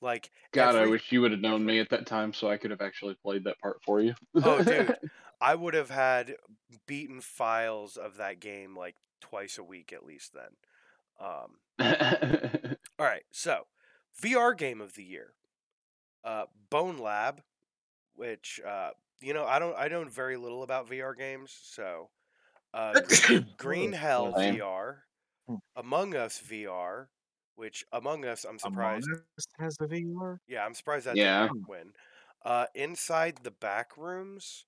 [0.00, 2.70] Like God, I wish you would have known me at that time so I could
[2.70, 4.14] have actually played that part for you.
[4.34, 4.96] Oh, dude.
[5.40, 6.36] I would have had
[6.86, 10.56] beaten files of that game like twice a week at least then.
[11.20, 11.56] Um
[12.98, 13.66] All right, so
[14.22, 15.34] VR game of the year,
[16.24, 17.38] uh, Bonelab,
[18.14, 22.08] which uh, you know I don't I know very little about VR games, so
[22.72, 23.00] uh,
[23.58, 24.96] Green Hell VR.
[25.76, 27.06] Among Us VR,
[27.56, 29.08] which Among Us I'm Among surprised.
[29.38, 30.40] Us has the VR.
[30.46, 31.40] Yeah, I'm surprised that Yeah.
[31.40, 31.94] didn't win.
[32.42, 34.66] Uh, Inside the Back Rooms,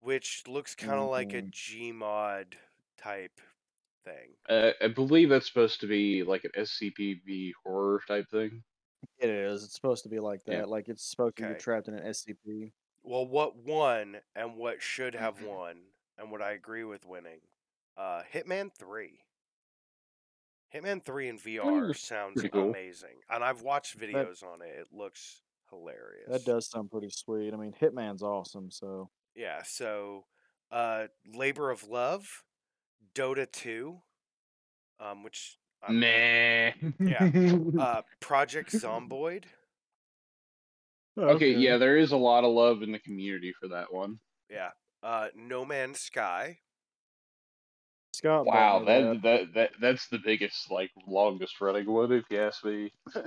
[0.00, 1.52] which looks kind of like a Mhm.
[1.52, 2.56] Gmod
[2.98, 3.40] type
[4.04, 4.36] thing.
[4.48, 8.64] uh, I believe that's supposed to be like an SCPV horror type thing.
[9.18, 9.64] It is.
[9.64, 10.52] It's supposed to be like that.
[10.52, 10.64] Yeah.
[10.68, 12.72] Like it's supposed to be trapped in an SCP.
[13.02, 15.46] Well, what won and what should have Mhm.
[15.46, 17.40] won, and what I agree with winning,
[17.96, 19.24] uh, Hitman Three.
[20.74, 22.70] Hitman Three in VR sounds cool.
[22.70, 24.74] amazing, and I've watched videos on it.
[24.78, 26.28] It looks hilarious.
[26.28, 27.52] That does sound pretty sweet.
[27.54, 28.70] I mean, Hitman's awesome.
[28.70, 29.62] So Yeah.
[29.64, 30.26] So,
[30.70, 32.44] uh, Labor of Love,
[33.14, 34.00] Dota Two,
[35.00, 36.72] um, which I'm, Meh.
[37.80, 39.44] uh, Project Zomboid.
[41.16, 44.18] okay, yeah, there is a lot of love in the community for that one.
[44.50, 44.70] Yeah.
[45.02, 46.58] Uh, No Man's Sky.
[48.18, 48.46] Scott.
[48.46, 52.64] Wow, me that, that that that's the biggest, like, longest running one, if you ask
[52.64, 52.92] me.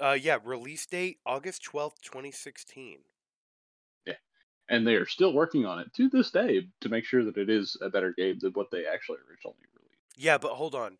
[0.00, 0.38] Uh, yeah.
[0.44, 2.98] Release date August twelfth, twenty sixteen.
[4.06, 4.14] Yeah,
[4.68, 7.48] and they are still working on it to this day to make sure that it
[7.48, 9.98] is a better game than what they actually originally released.
[10.16, 10.98] Yeah, but hold on.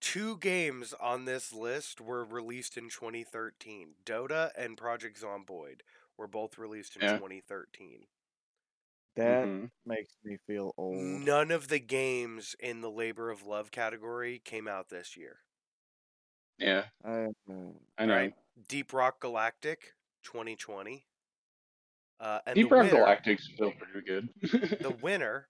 [0.00, 3.94] Two games on this list were released in 2013.
[4.06, 5.80] Dota and Project Zomboid
[6.16, 7.16] were both released in Yeah.
[7.18, 8.06] 2013.
[9.16, 9.70] That Mhm.
[9.84, 10.96] makes me feel old.
[10.96, 15.40] None of the games in the Labor of Love category came out this year.
[16.58, 18.14] Yeah, I, mm, I know.
[18.14, 18.34] Right?
[18.68, 21.06] Deep Rock Galactic 2020.
[22.20, 24.28] Uh, and Deep Rock winner, Galactic's still pretty good.
[24.80, 25.48] the winner,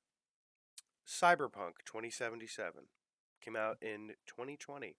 [1.07, 2.89] Cyberpunk 2077,
[3.41, 4.97] came out in 2020.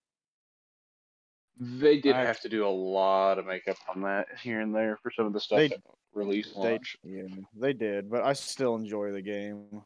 [1.57, 4.97] They did I- have to do a lot of makeup on that here and there
[4.97, 5.81] for some of the stuff They- that
[6.13, 6.97] released they launch.
[7.03, 7.23] yeah,
[7.55, 9.83] they did, but I still enjoy the game.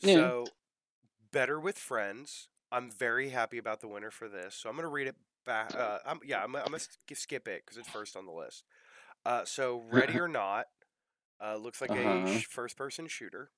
[0.00, 0.14] Yeah.
[0.14, 0.44] So,
[1.32, 2.48] better with friends.
[2.70, 4.54] I'm very happy about the winner for this.
[4.54, 5.74] So I'm gonna read it back.
[5.74, 6.78] Uh, I'm, yeah, I'm, I'm gonna
[7.14, 8.64] skip it because it's first on the list.
[9.24, 10.66] Uh, so Ready or Not
[11.42, 12.38] uh, looks like a Uh-huh.
[12.38, 13.50] sh- first-person shooter.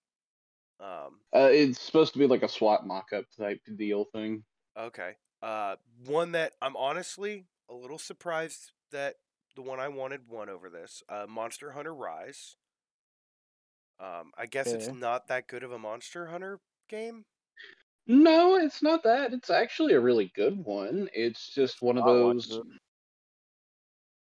[0.80, 4.44] Um, Uh, it's supposed to be like a SWAT mock-up type deal thing.
[4.76, 5.16] okay.
[5.42, 9.16] Uh, one that I'm honestly a little surprised that
[9.54, 11.02] the one I wanted won over this.
[11.08, 12.56] Uh, Monster Hunter Rise.
[13.98, 17.24] Um, I guess it's not that good of a Monster Hunter game.
[18.06, 19.32] No, it's not that.
[19.32, 21.08] It's actually a really good one.
[21.12, 22.60] It's just one of I those.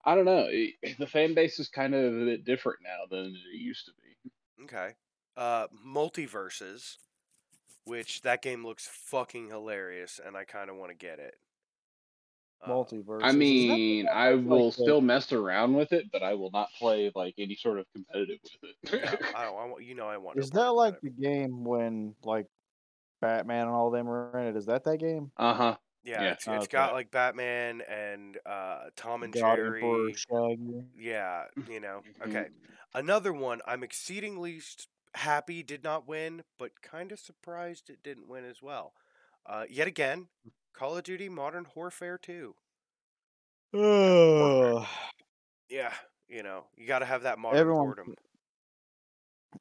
[0.04, 0.48] I don't know.
[0.98, 4.64] The fan base is kind of a bit different now than it used to be.
[4.64, 4.94] Okay.
[5.36, 6.96] Uh, multiverses,
[7.84, 11.36] which that game looks fucking hilarious, and I kind of want to get it.
[12.60, 13.24] Uh, Multiverse.
[13.24, 16.22] I Is that the mean, I will like, the- still mess around with it, but
[16.22, 19.02] I will not play like any sort of competitive with it.
[19.02, 19.56] no, I don't.
[19.58, 20.38] I want, you know, I want.
[20.38, 22.46] Is that like the game when like
[23.20, 24.56] Batman and all them are in it?
[24.56, 25.32] Is that that game?
[25.36, 25.76] uh huh.
[26.04, 26.32] Yeah, yeah.
[26.32, 26.66] it's, it's Okay.
[26.68, 29.82] got like Batman and uh, Tom and God Jerry.
[29.82, 30.84] Emperor Shaggy.
[30.96, 32.02] Yeah, you know.
[32.20, 32.28] Mhm.
[32.28, 32.48] Okay.
[32.94, 38.28] Another one I'm exceedingly s- happy did not win, but kind of surprised it didn't
[38.28, 38.94] win as well.
[39.46, 40.28] Uh, yet again,
[40.74, 42.54] Call of Duty Modern Warfare 2.
[43.74, 44.86] Ugh.
[45.68, 45.92] Yeah,
[46.28, 48.14] you know, you got to have that modern Everyone, boredom.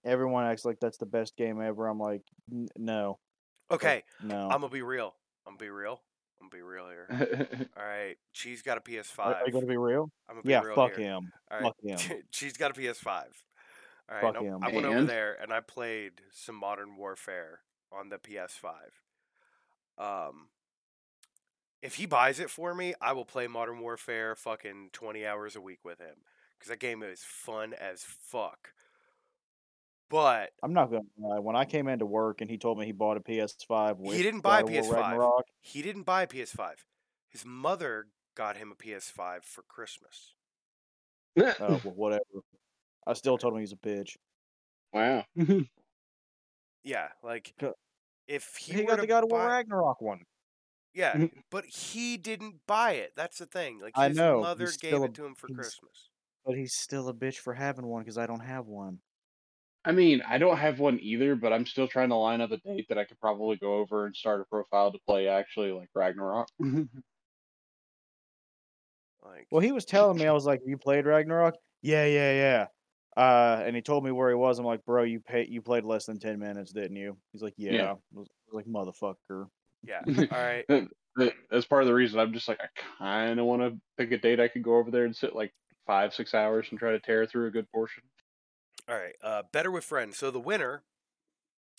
[0.04, 1.88] everyone acts like that's the best game ever.
[1.88, 2.22] I'm like,
[2.52, 3.20] "N- no,
[3.72, 4.50] Okay, no.
[4.50, 5.16] I'm gonna be real.
[5.48, 6.02] I'm gonna be real.
[6.42, 7.48] I'm gonna be real here.
[7.78, 9.20] All right, she's got a PS5.
[9.20, 10.12] Are, are you gonna be real?
[10.28, 11.06] I'm gonna be Yeah, real fuck here.
[11.08, 11.32] him.
[11.50, 12.22] All right, Fuck him.
[12.32, 13.24] she's got a PS5.
[14.12, 14.36] All right.
[14.62, 17.60] I went over there and I played some Modern Warfare
[17.92, 18.72] on the PS5.
[19.98, 20.48] Um,
[21.82, 25.62] if he buys it for me, I will play Modern Warfare fucking 20 hours a
[25.62, 26.16] week with him
[26.58, 28.74] because that game is fun as fuck.
[30.10, 31.40] But I'm not gonna lie.
[31.40, 34.42] When I came into work and he told me he bought a PS5 with didn't
[34.42, 34.92] buy a God PS5.
[34.92, 36.72] Ragnarok, he didn't buy a PS5.
[37.30, 40.34] His mother got him a PS5 for Christmas.
[41.40, 42.22] oh well, whatever.
[43.08, 44.18] I still told him he's a bitch.
[44.94, 45.26] Wow.
[46.84, 47.54] Yeah, like
[48.28, 50.22] if he, He, got to the God of War Ragnarok one.
[50.94, 53.14] Yeah, but he didn't buy it.
[53.16, 53.80] That's the thing.
[53.80, 56.10] Like I his know, mother he's gave still it to him for Christmas.
[56.46, 59.00] But he's still a bitch for having one because I don't have one.
[59.86, 62.58] I mean, I don't have one either, but I'm still trying to line up a
[62.58, 65.90] date that I could probably go over and start a profile to play actually like
[65.94, 66.48] Ragnarok.
[69.24, 72.68] Like Well, he was telling me, I was like, "You played Ragnarok?" Yeah, yeah, yeah.
[73.18, 74.58] Uh, and he told me where he was.
[74.60, 77.54] I'm like, "Bro, you pay, you played less than ten minutes, didn't you?" He's like,
[77.58, 77.92] "Yeah." Yeah.
[77.92, 79.48] I was, I was like, "Motherfucker."
[79.84, 80.02] yeah.
[80.32, 80.66] All right.
[80.70, 80.88] That-
[81.18, 84.14] that- That's part of the reason I'm just like I kind of want to pick
[84.14, 85.54] a date I could go over there and sit like
[85.86, 88.04] five six hours and try to tear through a good portion.
[88.88, 89.16] All right.
[89.22, 90.18] Uh, better with friends.
[90.18, 90.84] So the winner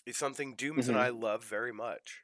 [0.05, 1.01] is something Dooms and Mhm.
[1.01, 2.21] I love very much.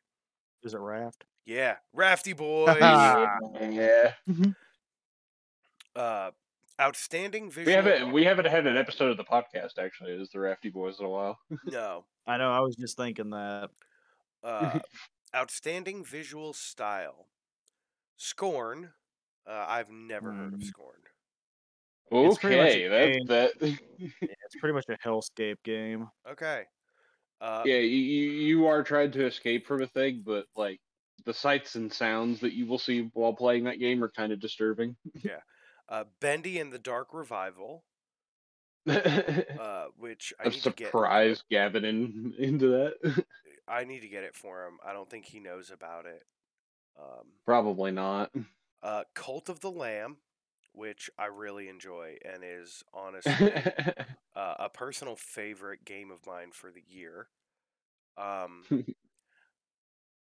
[0.61, 1.23] Is it Raft?
[1.45, 2.77] Yeah, Rafty boys.
[2.79, 4.13] yeah,
[5.95, 6.31] uh,
[6.79, 7.65] outstanding visual.
[7.65, 10.99] we haven't we haven't had an episode of the podcast actually as the Rafty Boys
[10.99, 11.37] in a while.
[11.65, 12.05] no.
[12.27, 12.51] I know.
[12.51, 13.69] I was just thinking that.
[14.43, 14.79] Uh,
[15.35, 17.27] outstanding visual style.
[18.17, 18.91] Scorn.
[19.47, 20.65] Uh, I've never heard of Hmm.
[20.65, 20.95] Scorn.
[22.11, 22.89] It's Okay, a
[23.27, 23.61] that that
[23.99, 26.09] Yeah, it's pretty much a hellscape game.
[26.27, 26.63] Okay.
[27.41, 30.79] Uh, yeah, you, you you are trying to escape from a thing, but like
[31.25, 34.39] the sights and sounds that you will see while playing that game are kind of
[34.39, 34.95] disturbing.
[35.89, 37.83] Uh, Bendy and the Dark Revival,
[38.87, 40.87] uh, which I need to get.
[40.91, 43.23] surprised Gavin in, into that.
[43.67, 44.77] I need to get it for him.
[44.85, 46.23] I don't think he knows about it.
[46.99, 48.31] Um, Probably not.
[48.83, 50.17] uh, Cult of the Lamb,
[50.73, 53.51] which I really enjoy and is honestly
[54.35, 57.27] uh, a personal favorite game of mine for the year.
[58.17, 58.85] Um,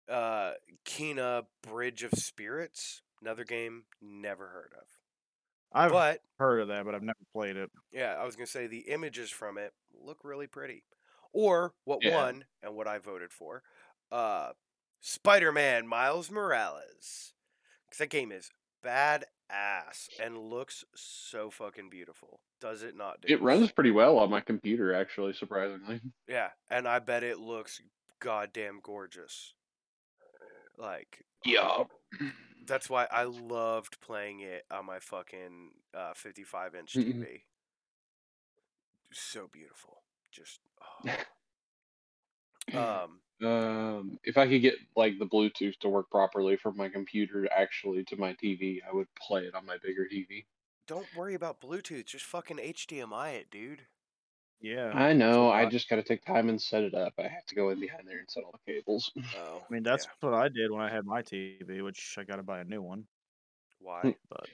[0.09, 0.53] uh,
[0.87, 4.87] Kena Bridge of Spirits, another game never heard of.
[5.73, 7.71] I've But heard of that, but I've never played it.
[7.91, 10.85] yeah, I was gonna say the images from it look really pretty.
[11.33, 12.05] Or what Yeah.
[12.05, 13.62] won and what I voted for,
[14.11, 14.53] uh,
[15.01, 17.35] Spider-Man Miles Morales,
[17.87, 18.51] because that game is
[18.85, 22.43] badass and looks so fucking beautiful.
[22.61, 23.27] Does it not?
[23.27, 26.01] It runs pretty well on my computer, actually, surprisingly.
[26.29, 27.81] Yeah, and I bet it looks
[28.21, 29.55] goddamn gorgeous.
[30.77, 31.85] Like Yeah.
[32.69, 36.95] That's why I loved playing it on my fucking uh, 55 inch.
[36.95, 37.43] TV.
[39.12, 40.03] So beautiful.
[40.31, 40.61] Just
[42.75, 42.79] oh.
[42.79, 47.49] um Um, if I could get like the Bluetooth to work properly from my computer
[47.57, 50.45] actually to my TV, I would play it on my bigger TV.
[50.87, 53.83] don't worry about Bluetooth, just fucking HDMI it, dude.
[54.61, 54.90] Yeah.
[54.94, 55.48] I know.
[55.50, 57.14] I- I just got to take time and set it up.
[57.18, 59.12] I have to go in behind there and set all the cables.
[59.34, 59.66] Oh.
[59.68, 60.12] I mean, that's yeah.
[60.20, 62.82] what I did when I had my TV, which I got to buy a new
[62.82, 63.06] one,
[63.80, 64.16] why?
[64.28, 64.48] but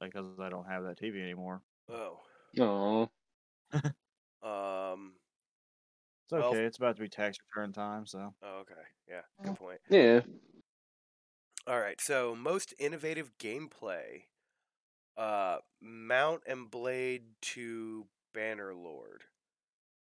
[0.00, 1.62] because I don't have that TV anymore.
[1.88, 2.20] Oh.
[2.58, 3.08] Oh,
[4.42, 5.20] Um
[6.24, 6.64] It's Well- okay.
[6.64, 8.82] it's about to be tax return time, so oh, okay.
[9.08, 9.80] Yeah, good point.
[9.90, 10.20] yeah.
[11.66, 14.24] All right, so most innovative gameplay.
[15.16, 19.20] Uh Mount and Blade 2 Bannerlord.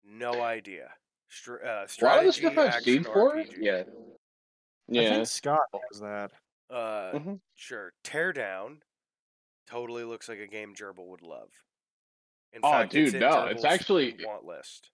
[0.05, 0.91] No idea.
[1.29, 3.57] Str- uh, A lot of the strategy stuff I've action seen for it, RPG.
[3.61, 3.85] yeah, I
[4.89, 5.11] yeah.
[5.17, 5.61] think Scott
[5.93, 6.33] has that.
[6.71, 7.41] Uh, Mhm.
[7.55, 7.93] sure.
[8.05, 8.81] Teardown
[9.67, 11.51] totally looks like a game Gerbil would love.
[12.53, 14.91] In Oh, fact, it's dude, in no, it's actually- want list.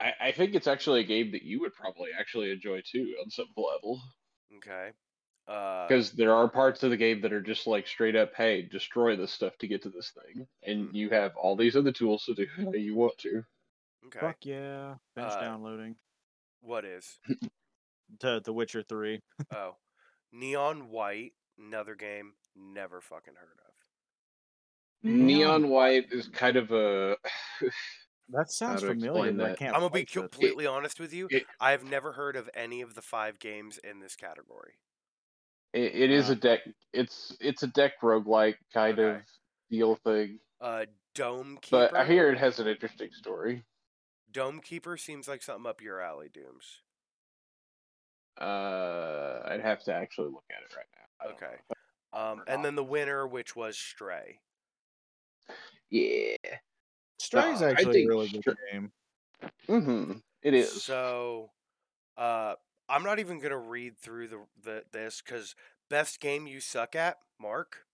[0.00, 3.30] I, I think it's actually a game that you would probably actually enjoy too on
[3.30, 4.00] some level.
[4.56, 4.92] Okay.
[5.48, 8.62] Uh, Because there are parts of the game that are just like straight up, hey,
[8.62, 10.94] destroy this stuff to get to this thing, and Mhm.
[10.94, 13.44] you have all these other tools to do how you want to.
[14.06, 14.20] okay.
[14.20, 14.96] Fuck yeah!
[15.14, 15.96] Finish Uh, downloading
[16.60, 17.18] What is?
[18.20, 19.20] to The Witcher Three.
[19.52, 19.76] Oh,
[20.32, 21.32] Neon White.
[21.58, 23.74] Another game never fucking heard of.
[25.02, 27.16] Neon White is kind of a.
[28.28, 29.58] That sounds familiar, explain I that?
[29.58, 29.74] can't.
[29.74, 30.20] I'm gonna be place it.
[30.20, 31.26] completely honest with you.
[31.30, 34.74] it- I have never heard of any of the five games in this category.
[35.72, 36.32] It, it is Uh.
[36.32, 36.60] a deck.
[36.92, 39.16] It's it's a deck roguelike kind Okay.
[39.18, 39.22] of
[39.70, 41.88] deal thing, Uh, Dome Keeper.
[41.90, 43.64] but I hear it has an interesting story.
[44.30, 46.82] Dome Keeper seems like something up your alley, Dooms.
[48.40, 51.26] Uh, I'd have to actually look at it right now.
[51.26, 51.56] I Okay.
[52.14, 54.40] Um, and then the winner, which was Stray.
[55.90, 56.36] Yeah.
[57.18, 58.92] Stray's Uh, I actually a think really good Stray- game.
[59.68, 60.12] Mm-hmm.
[60.42, 60.82] It is.
[60.82, 61.50] So,
[62.16, 62.56] uh,
[62.92, 65.54] I'm not even gonna read through the, the this because
[65.88, 67.86] best game you suck at, Mark.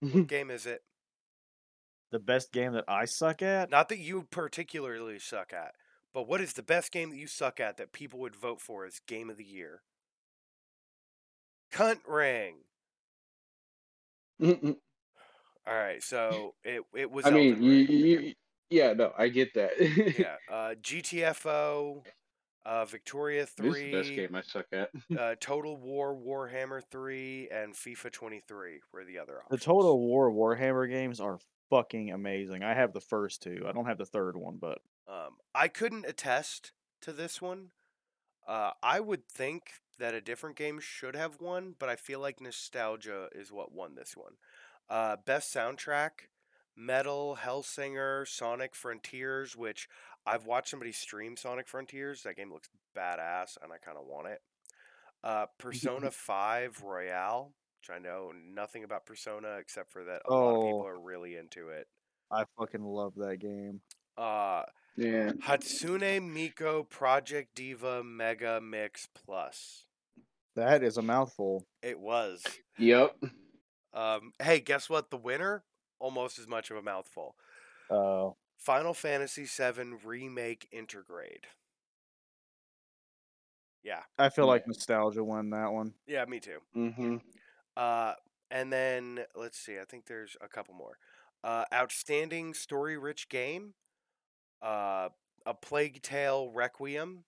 [0.00, 0.82] What game is it?
[2.10, 3.70] The best game that I suck at.
[3.70, 5.74] Not that you particularly suck at,
[6.14, 8.86] but what is the best game that you suck at that people would vote for
[8.86, 9.82] as game of the year?
[11.70, 12.54] Cunt Ring.
[14.42, 17.26] All right, so it it was.
[17.26, 18.34] I mean, you, you,
[18.70, 19.72] yeah, no, I get that.
[20.18, 22.02] yeah, uh, GTFO,
[22.64, 24.90] uh, Victoria this is the best game I suck at.
[25.18, 29.60] uh, Total War Warhammer three, and FIFA twenty three were the other options.
[29.60, 29.64] The.
[29.64, 31.38] Total War Warhammer games are
[31.70, 32.62] fucking amazing.
[32.62, 33.64] I have the first two.
[33.68, 37.70] I don't have the third one, but Um, I couldn't attest to this one.
[38.46, 42.40] Uh, I would think that a different game should have won, but I feel like
[42.40, 44.34] nostalgia is what won this one.
[44.88, 46.28] Uh, best soundtrack:
[46.76, 49.56] Metal, Hellsinger, Sonic Frontiers.
[49.56, 49.88] Which
[50.26, 52.22] I've watched somebody stream Sonic Frontiers.
[52.22, 54.40] That game looks badass, and I kind of want it.
[55.24, 60.54] Uh, Persona Five Royal, which I know nothing about Persona except for that a lot
[60.56, 60.86] of people Oh.
[60.86, 61.86] are really into it.
[62.30, 63.80] I fucking love that game.
[64.16, 64.62] Uh,
[64.96, 65.32] Yeah.
[65.44, 69.84] Hatsune Miku Project Diva Mega Mix Plus.
[70.54, 71.66] That is a mouthful.
[71.82, 72.44] It was.
[72.78, 73.16] Yep.
[73.94, 75.10] Um, hey, guess what?
[75.10, 75.64] The winner,
[75.98, 77.36] almost as much of a mouthful.
[77.90, 78.30] Uh,
[78.62, 81.46] Final Fantasy VII Remake Intergrade.
[83.82, 85.94] Yeah, I feel like nostalgia won that one.
[86.06, 86.58] yeah, me too.
[86.76, 87.16] Mm-hmm.
[87.76, 88.12] Uh,
[88.50, 89.78] and then let's see.
[89.80, 90.98] I think there's a couple more.
[91.42, 93.74] Uh, outstanding story-rich game.
[94.60, 95.08] Uh,
[95.44, 97.24] a Plague Tale Requiem.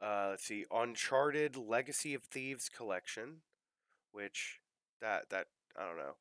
[0.00, 0.64] Uh, let's see.
[0.70, 3.38] Uncharted Legacy of Thieves collection,
[4.12, 4.60] which
[5.00, 6.14] that that I don't know.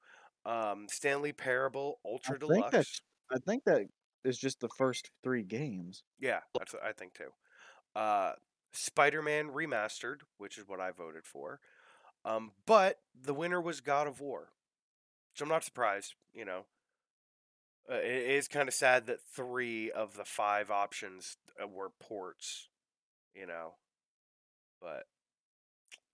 [0.52, 2.72] Um, Stanley Parable Ultra I think Deluxe.
[2.72, 3.02] that's
[3.32, 3.86] I think that
[4.24, 6.04] is just the first three games.
[6.20, 7.32] Yeah, that's what I think too.
[7.96, 8.34] Uh,
[8.74, 11.60] Spider-Man Remastered, which is what I voted for.
[12.26, 14.50] Um, but the winner was God of War,
[15.34, 16.16] so I'm not surprised.
[16.34, 16.66] You know,
[17.90, 22.68] uh, it is kind of sad that three of the five options uh, were ports.
[23.34, 23.76] You know,
[24.82, 25.04] but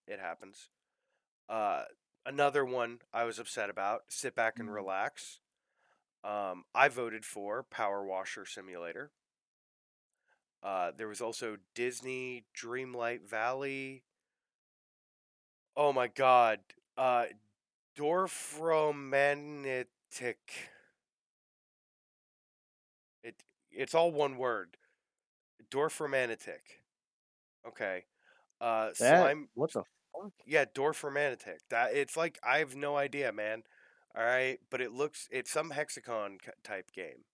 [0.08, 0.70] it happens.
[1.49, 1.84] Uh,
[2.26, 4.03] another one I was upset about.
[4.10, 4.76] Sit back and Mm.
[4.76, 5.39] relax.
[6.26, 9.12] Um, I voted for Power Washer Simulator.
[10.64, 14.04] Uh, there was also Disney Dreamlight Valley.
[15.78, 16.60] Oh my God,
[16.98, 17.26] uh,
[17.98, 19.88] Dorfromantik.
[23.24, 24.78] It it's all one word.
[25.72, 26.82] Dorfromantik.
[27.68, 28.06] Okay.
[28.62, 29.50] Uh, That slime.
[29.56, 30.34] what the fuck?
[30.46, 31.60] Yeah, Dorfromantik.
[31.70, 33.64] That it's like I have no idea, man.
[34.18, 37.26] All right, but it looks it's some hexagon type game.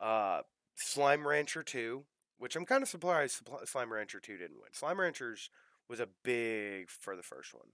[0.00, 0.42] Uh,
[0.76, 2.04] Slime Rancher 2,
[2.38, 4.70] which I'm kind of surprised Slime Rancher 2 didn't win.
[4.72, 5.50] Slime Ranchers
[5.88, 7.68] was a big for the first one.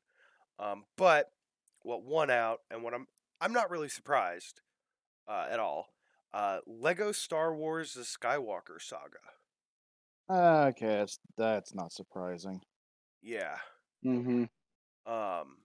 [0.59, 1.31] Um, but
[1.83, 3.07] what won out and what I'm
[3.41, 4.63] I'm not really surprised
[5.29, 5.89] uh, at all.
[6.33, 9.19] Uh, Lego Star Wars: The Skywalker Saga.
[10.31, 12.61] Okay, that's that's not surprising.
[13.23, 13.57] Yeah.
[14.05, 14.45] Mm-hmm.
[15.13, 15.59] Um,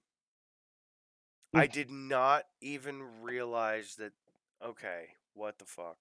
[1.53, 4.13] I did not even realize that.
[4.63, 5.97] Okay, what the fuck?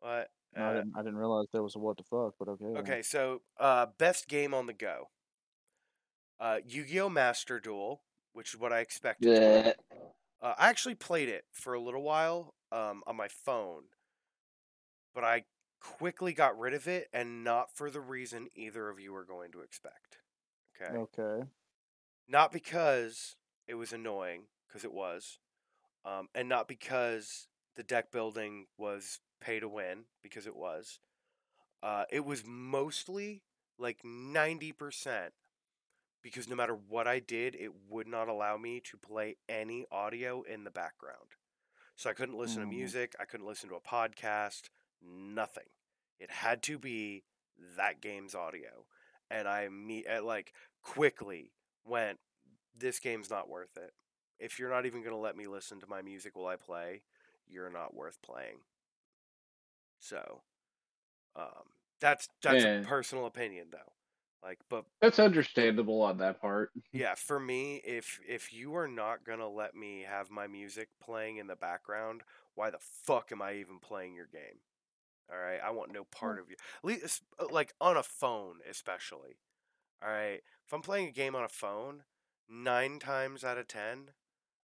[0.00, 0.30] What?
[0.56, 2.64] I Uh, didn't I didn't realize there was a what the fuck, but okay.
[2.80, 5.10] okay, so uh, best game on the go.
[6.40, 7.08] Uh, Yu-Gi-Oh!
[7.08, 8.02] Master Duel,
[8.32, 9.36] which is what I expected.
[9.36, 9.72] Yeah.
[10.40, 13.84] Uh, I actually played it for a little while um, on my phone,
[15.14, 15.44] but I
[15.80, 19.52] quickly got rid of it, and not for the reason either of you are going
[19.52, 20.18] to expect.
[20.80, 20.94] Okay.
[20.94, 21.44] Okay.
[22.28, 23.36] not because
[23.70, 25.38] it was annoying because it was
[26.04, 30.98] um, and not because the deck building was pay to win because it was
[31.82, 33.42] uh, it was mostly
[33.78, 35.32] like 90%
[36.22, 40.42] because no matter what i did it would not allow me to play any audio
[40.42, 41.30] in the background
[41.96, 42.66] so i couldn't listen Mm.
[42.70, 44.70] to music i couldn't listen to a podcast
[45.02, 45.70] nothing
[46.18, 47.24] it had to be
[47.76, 48.86] that game's audio
[49.30, 50.52] and i me uh, like
[50.82, 51.52] quickly
[51.84, 52.18] went
[52.80, 53.94] this game's not worth it.
[54.38, 57.02] If you're not even going to let me listen to my music while i play
[57.48, 58.60] you're not worth playing.
[59.98, 60.42] So
[61.36, 62.84] um that's that's Yeah.
[62.84, 63.94] a personal opinion though.
[64.42, 66.72] Like but That's understandable on that part.
[66.92, 70.88] yeah for me if if you are not going to let me have my music
[71.00, 72.22] playing in the background
[72.54, 74.60] why the fuck am i even playing your game?
[75.32, 75.60] All right?
[75.62, 76.56] I want no part of you.
[77.38, 79.38] Uh, like on a phone especially.
[80.02, 80.42] All right?
[80.66, 82.04] If i'm playing a game on a phone
[82.50, 84.10] nine times out of ten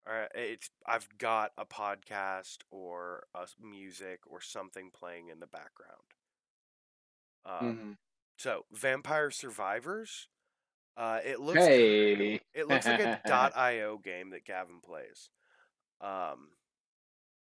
[0.07, 6.01] right it's i've got a podcast or a music or something playing in the background
[7.45, 7.97] um, Mhm.
[8.37, 10.27] so vampire survivors
[10.97, 12.41] uh, it looks Hey.
[12.53, 13.21] it looks like a
[13.55, 15.29] .io game that Gavin plays.
[16.01, 16.49] Um,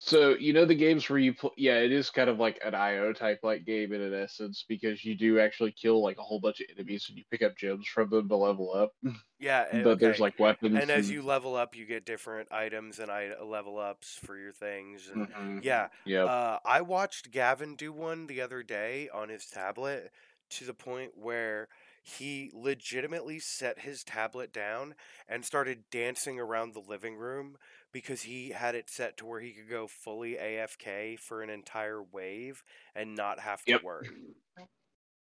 [0.05, 2.75] So you know the games where you pl- yeah, it is kind of like an
[2.75, 6.41] IO type like game in an essence because you do actually kill like a whole
[6.41, 8.93] bunch of enemies and you pick up gems from them to level up.
[9.39, 12.99] Yeah, eh, But there's like weapons and as you level up, you get different items
[12.99, 15.09] and I level ups for your things.
[15.09, 15.61] And Mhm.
[15.61, 16.33] yeah, Yep.
[16.33, 20.13] uh, I watched Gavin do one the other day on his tablet
[20.51, 21.69] to the point where
[22.03, 24.95] he legitimately set his tablet down
[25.29, 27.57] and started dancing around the living room
[27.95, 32.03] because he had it set to where he could go fully AFK for an entire
[32.03, 32.63] wave
[32.95, 33.83] and not have to Yep.
[33.85, 34.09] worry.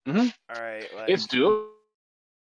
[0.08, 0.34] Mhm.
[0.48, 1.70] All right, like It's doable.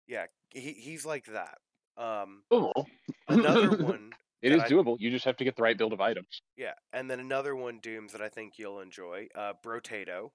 [0.08, 1.58] yeah, he he's like that.
[1.96, 2.86] Um, Doable.
[3.28, 4.12] another one
[4.42, 4.98] It that is I- doable.
[4.98, 6.42] You just have to get the right build of items.
[6.56, 9.28] Yeah, and then another one, Dooms, that I think you'll enjoy.
[9.34, 10.32] Uh, Brotato.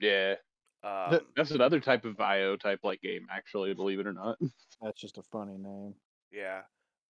[0.00, 0.34] Yeah.
[0.82, 4.36] Um, That's another type of IO type like game, actually, believe it or not.
[4.82, 5.94] That's just a funny name.
[6.30, 6.62] yeah.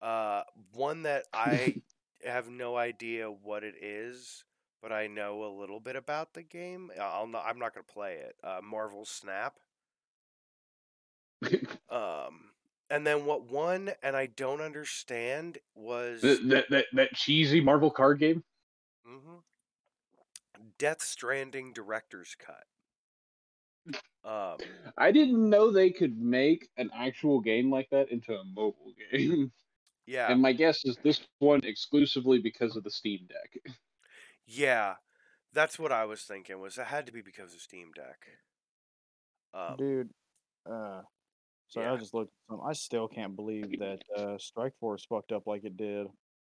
[0.02, 0.44] Uh,
[0.74, 1.82] one that I
[2.26, 4.44] have no idea what it is,
[4.82, 6.92] but I know a little bit about the game.
[6.98, 8.36] Uh, I'll not, I'm not gonna play it.
[8.44, 9.60] Uh, Marvel Snap.
[11.90, 12.52] Um,
[12.90, 17.92] and then what won, and I don't understand was that, that, that that cheesy Marvel
[17.92, 18.44] card game.
[19.06, 19.44] Mhm.
[20.78, 22.66] Death Stranding director's cut.
[24.24, 24.58] Um,
[24.98, 29.52] I didn't know they could make an actual game like that into a mobile game.
[30.06, 30.32] Yeah.
[30.32, 33.74] And my guess is this one exclusively because of the Steam Deck.
[34.48, 34.96] Yeah,
[35.54, 36.60] that's what I was thinking.
[36.60, 38.18] Was it had to be because of Steam Deck?
[39.54, 40.10] Um, Dude,
[40.70, 41.02] uh,
[41.70, 41.94] sorry, yeah.
[41.94, 42.62] I just looked at some.
[42.68, 46.08] I still can't believe that uh, Strike Force fucked up like it did.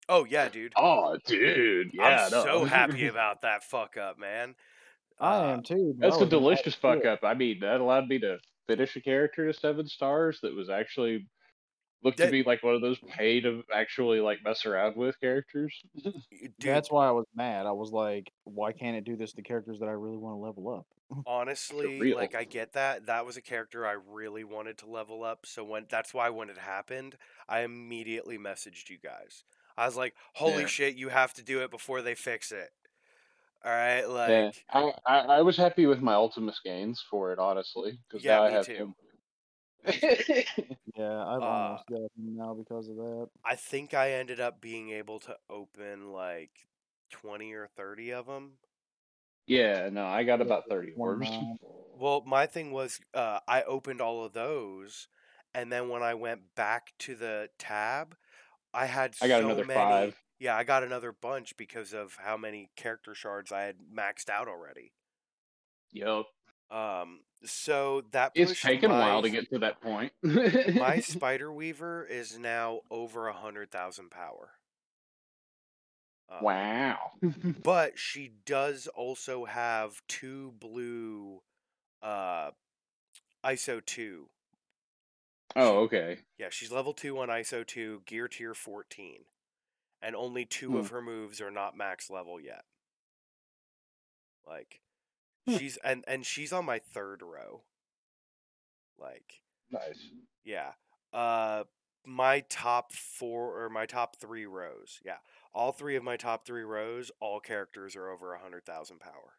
[0.08, 0.72] oh yeah, dude.
[0.78, 2.44] Oh, dude, yeah, I'm no.
[2.44, 4.56] so happy about that fuck up, man.
[5.20, 5.94] I Uh, am too.
[5.98, 7.20] but I That's a delicious fuck up.
[7.24, 8.38] I mean, that allowed me to
[8.68, 11.28] finish a character to seven stars that was actually
[12.04, 15.20] looked That- to be like one of those pay to actually like mess around with
[15.20, 15.74] characters.
[15.96, 16.16] Dude,
[16.60, 17.66] That's why I was mad.
[17.66, 20.40] I was like, why can't it do this to characters that I really want to
[20.40, 20.86] level up?
[21.28, 23.08] honestly, like I get that.
[23.08, 25.46] That was a character I really wanted to level up.
[25.46, 29.44] So when that's why when it happened, I immediately messaged you guys.
[29.78, 30.68] I was like, "Holy Yeah.
[30.68, 32.70] shit, you have to do it before they fix it."
[33.64, 37.40] All right, like yeah, I, I I was happy with my Ultimus gains for it,
[37.40, 38.74] honestly, because Yeah, now I have too.
[38.76, 38.96] him.
[40.96, 43.30] Yeah, I've Uh, almost got him now because of that.
[43.46, 46.68] I think I ended up being able to open like
[47.12, 48.58] 20 or 30 of them.
[49.48, 51.42] yeah, no, I got about thirty orbs.
[51.94, 55.08] Well, my thing was uh, I opened all of those,
[55.54, 58.16] and then when I went back to the tab,
[58.74, 59.74] I had I got so another many.
[59.74, 60.16] five.
[60.40, 64.48] Yeah, I got another bunch because of how many character shards I had maxed out
[64.50, 64.94] already.
[65.94, 66.26] Yep,
[66.72, 70.14] Um, so that it's taken a while to get to that point.
[70.24, 74.52] my Spider Weaver is now over a hundred thousand power.
[76.30, 77.12] Um, wow.
[77.64, 81.42] but she does also have two blue
[82.02, 82.52] uh
[83.46, 84.30] ISO 2.
[85.56, 86.20] oh, okay.
[86.38, 89.26] Yeah, she's level 2 on ISO 2, gear tier 14.
[90.02, 90.78] And only two Hmm.
[90.78, 92.64] of her moves are not max level yet.
[94.48, 94.80] Like.
[95.48, 97.62] She's and and she's on my third row.
[98.98, 100.00] Like Nice.
[100.44, 100.72] yeah.
[101.14, 101.64] Uh
[102.06, 105.00] my top 4 or my top 3 rows.
[105.06, 105.18] Yeah.
[105.54, 109.38] All three of my top 3 rows, all characters are over a 100,000 power.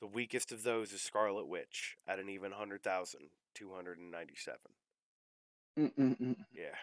[0.00, 4.58] The weakest of those is Scarlet Witch at an even 100,297.
[5.78, 6.36] Mm-mm-mm.
[6.52, 6.76] Yeah.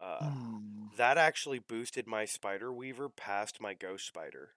[0.00, 0.86] Uh, Hmm.
[0.96, 4.54] that actually boosted my Spider Weaver past my Ghost Spider.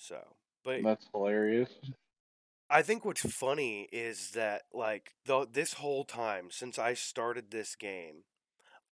[0.00, 0.18] So,
[0.64, 1.68] but That's hilarious.
[2.70, 7.76] I think what's funny is that like though this whole time since I started this
[7.76, 8.24] game,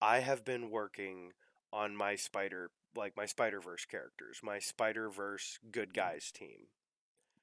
[0.01, 1.31] I have been working
[1.73, 6.67] on my Spider like my Spider Verse characters, my Spider Verse good guys team.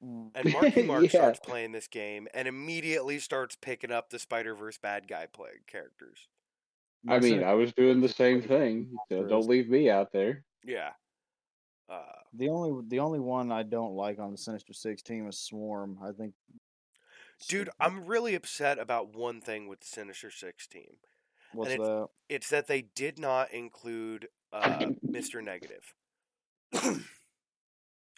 [0.05, 0.31] Mm.
[0.35, 1.09] And Marky Mark Yeah.
[1.09, 5.51] starts playing this game and immediately starts picking up the Spider Verse bad guy play
[5.67, 6.29] characters.
[7.09, 8.97] I mean, I was doing the same thing.
[9.09, 10.45] So don't leave me out there.
[10.65, 10.91] Yeah.
[11.89, 12.03] Uh,
[12.37, 15.99] The only the only one I don't like on the Sinister Six team is Swarm.
[16.03, 16.35] I think.
[17.49, 17.71] dude.
[17.81, 20.97] I'm really upset about one thing with the Sinister Six team.
[21.53, 22.07] What's it's- that?
[22.29, 25.43] It's that they did not include uh, Mr.
[25.43, 25.95] Negative.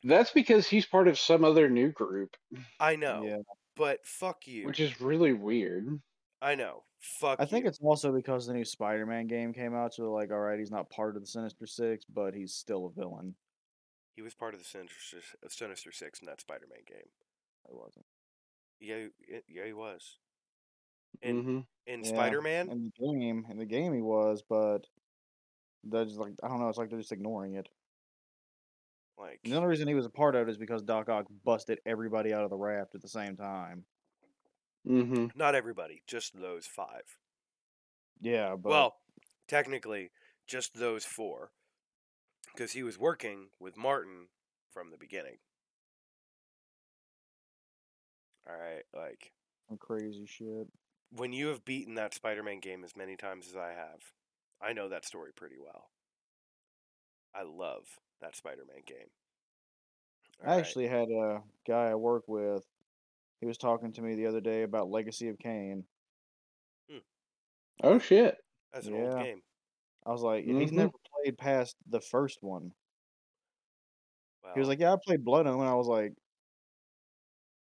[0.05, 2.37] That's because he's part of some other new group,
[2.79, 3.39] I know, Yeah,
[3.77, 4.65] but fuck you.
[4.67, 6.01] which is really weird.
[6.41, 6.85] I know.
[7.01, 10.31] Fuck I think it's also because the new Spider-Man game came out, so they're like,
[10.31, 13.35] all right, he's not part of the Sinister Six, but he's still a villain.
[14.19, 17.07] He was part of the Sinister, uh, Sinister Six in that Spider Man game.
[17.69, 18.05] It wasn't.
[18.81, 20.19] Yeah, he- yeah, he was.
[21.23, 24.89] In hmm in Yeah, Spider Man, In the game, in the game, he was, but
[25.85, 26.69] They're just like I don't know.
[26.69, 27.69] It's like they're just ignoring it.
[29.17, 31.79] Like the only reason he was a part of it is because Doc Ock busted
[31.87, 33.85] everybody out of the raft at the same time.
[34.85, 35.27] Mm-hmm.
[35.39, 37.05] not everybody, just those five.
[38.21, 38.97] Yeah, but well,
[39.47, 40.11] technically,
[40.47, 41.53] just those four,
[42.59, 44.27] because he was working with Martin
[44.73, 45.37] from the beginning.
[48.49, 49.31] All right, like
[49.69, 50.67] some crazy shit.
[51.17, 54.01] when you have beaten that Spider-Man game as many times as I have,
[54.61, 55.91] I know that story pretty well.
[57.33, 57.85] I love
[58.21, 59.11] that Spider-Man game.
[60.45, 62.65] All I right, actually had a guy I work with.
[63.41, 65.85] He was talking to me the other day about Legacy of Kain.
[67.85, 68.37] Oh shit.
[68.73, 69.23] that's an old yeah.
[69.23, 69.43] game.
[70.05, 70.77] I was like, and he's Mhm.
[70.77, 70.93] never
[71.23, 72.73] played past the first one.
[74.43, 75.67] Well, He was like, yeah, I played Blood Omen.
[75.67, 76.15] I was like,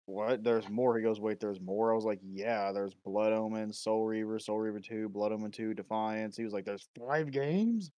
[0.07, 0.45] what?
[0.45, 0.97] There's more.
[0.97, 1.93] He goes, wait, there's more.
[1.93, 5.75] I was like, yeah, there's Blood Omen, Soul Reaver, Soul Reaver 2, Blood Omen 2,
[5.75, 6.37] Defiance.
[6.37, 7.91] He was like, there's five games?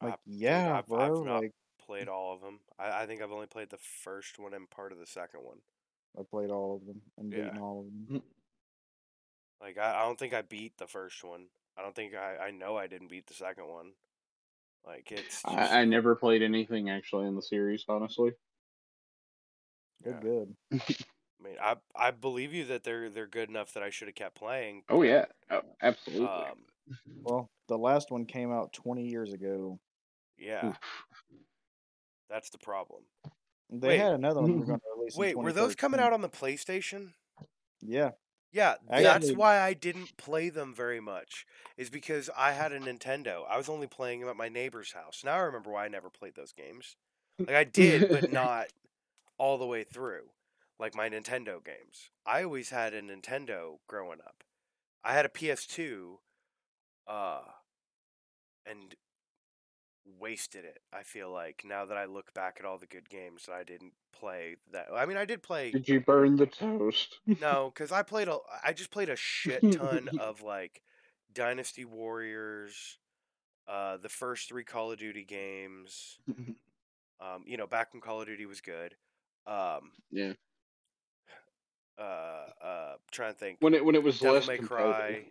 [0.00, 2.60] I- like, dude, yeah, I've- I've not- like, played all of them.
[2.78, 5.58] I, I think I've only played the first one and part of the second one.
[6.18, 7.44] I played all of them and Yeah.
[7.44, 8.06] beaten all of them.
[8.20, 8.22] Mm.
[9.60, 11.46] Like I, I don't think I beat the first one.
[11.76, 13.92] I don't think I I know I didn't beat the second one.
[14.86, 18.32] Like it's just, I, I never played anything actually in the series, honestly.
[20.02, 20.20] They're yeah.
[20.20, 20.56] good.
[20.72, 24.14] I mean I I believe you that they're they're good enough that I should have
[24.14, 24.82] kept playing.
[24.88, 26.26] Oh yeah, oh, absolutely.
[26.26, 26.64] Um
[27.22, 29.80] Well, the last one came out 20 years ago.
[30.38, 30.74] yeah,
[32.30, 33.02] that's the problem.
[33.70, 33.98] They Wait.
[33.98, 35.16] had another one they were going to release.
[35.16, 37.12] in Wait, were those coming out on the PlayStation?
[37.80, 38.10] Yeah.
[38.52, 41.46] Yeah, Actually- that's why I didn't play them very much.
[41.76, 43.44] Is because I had a Nintendo.
[43.48, 45.22] I was only playing them at my neighbor's house.
[45.24, 46.96] Now I remember why I never played those games.
[47.38, 48.68] Like I did, but not
[49.36, 50.30] all the way through.
[50.78, 52.10] Like my Nintendo games.
[52.26, 54.42] I always had a Nintendo growing up.
[55.04, 56.18] I had a PS2
[57.06, 57.40] uh
[58.64, 58.94] and
[60.18, 60.80] wasted it.
[60.92, 63.64] I feel like now that I look back at all the good games that I
[63.64, 67.18] didn't play that I mean I did play Did you burn the toast?
[67.40, 70.82] no, because I played a, I just played a shit ton of like
[71.34, 72.98] Dynasty Warriors,
[73.68, 76.18] uh, the first three Call of Duty games.
[77.18, 78.94] Um, you know, back when Call of Duty was good.
[79.46, 80.34] Um, yeah.
[81.98, 83.56] uh, uh, trying to think.
[83.60, 84.58] When it when it was Devil less May.
[84.58, 85.24] Cry.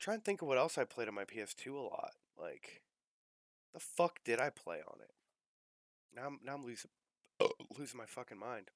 [0.00, 2.14] Trying to think of what else I played on my PS2 a lot.
[2.36, 2.82] Like,
[3.72, 5.12] the fuck did I play on it?
[6.14, 6.90] Now I'm now I'm losing
[7.78, 8.70] losing my fucking mind.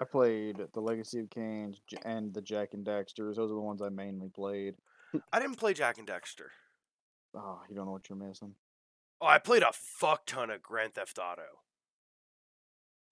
[0.00, 1.74] I played the Legacy of Kain
[2.04, 3.36] and the Jak and Daxters.
[3.36, 4.74] Those are the ones I mainly played.
[5.32, 6.50] I didn't play Jak and Daxter.
[7.34, 8.54] Oh, you don't know what you're missing.
[9.20, 11.42] Oh, I played a fuck ton of Grand Theft Auto.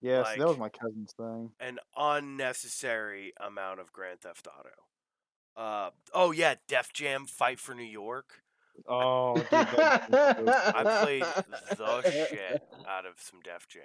[0.01, 1.51] Yes, that was my cousin's thing.
[1.59, 4.71] An unnecessary amount of Grand Theft Auto.
[5.57, 8.43] Uh, oh yeah, Def Jam Fight for New York.
[8.89, 11.23] Oh, dude, that game was so- I played
[11.77, 13.83] the shit out of some Def Jam.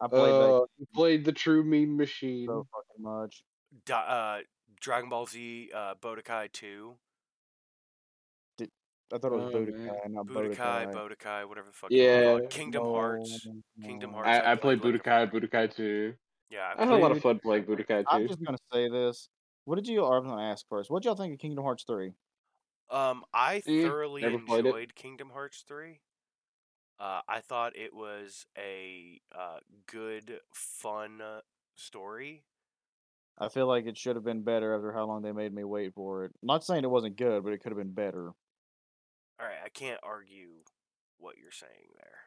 [0.00, 2.46] I played Uh, you played the true meme machine.
[2.46, 3.42] so fucking much.
[3.84, 4.40] Di- uh,
[4.80, 6.94] Dragon Ball Z uh, Bodokai 2.
[9.12, 10.12] I thought it was Oh, Budokai, man.
[10.14, 10.94] not Budokai, Budokai.
[10.94, 11.90] Bodokai, whatever the fuck.
[11.90, 12.42] you wanna call it.
[12.42, 12.48] Yeah.
[12.48, 13.46] Kingdom No, Hearts.
[13.82, 14.12] Kingdom.
[14.12, 14.28] Hearts.
[14.28, 16.14] I, I played played like a- Budokai, Budokai 2.
[16.50, 19.28] Yeah, I had a lot of fun playing Budokai I'm just gonna say this.
[19.64, 20.00] What did you?
[20.02, 20.90] Or I'm gonna ask first.
[20.90, 22.12] What did y'all think of Kingdom Hearts three?
[22.90, 24.76] Um, I Eh, thoroughly never played it.
[24.76, 26.00] enjoyed Kingdom Hearts 3.
[26.98, 31.40] Uh, I thought it was a uh, good, fun uh,
[31.76, 32.44] story.
[33.38, 35.94] I feel like it should have been better after how long they made me wait
[35.94, 36.32] for it.
[36.42, 38.34] not saying it wasn't good, but it could have been better.
[39.38, 40.64] All right, I can't argue
[41.18, 42.18] what you're saying there.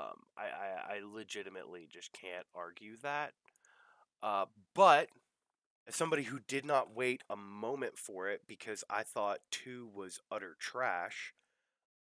[0.00, 3.34] Um, I, I, I legitimately just can't argue that.
[4.22, 5.08] Uh, but
[5.86, 10.20] as somebody who did not wait a moment for it because I thought two was
[10.30, 11.34] utter trash,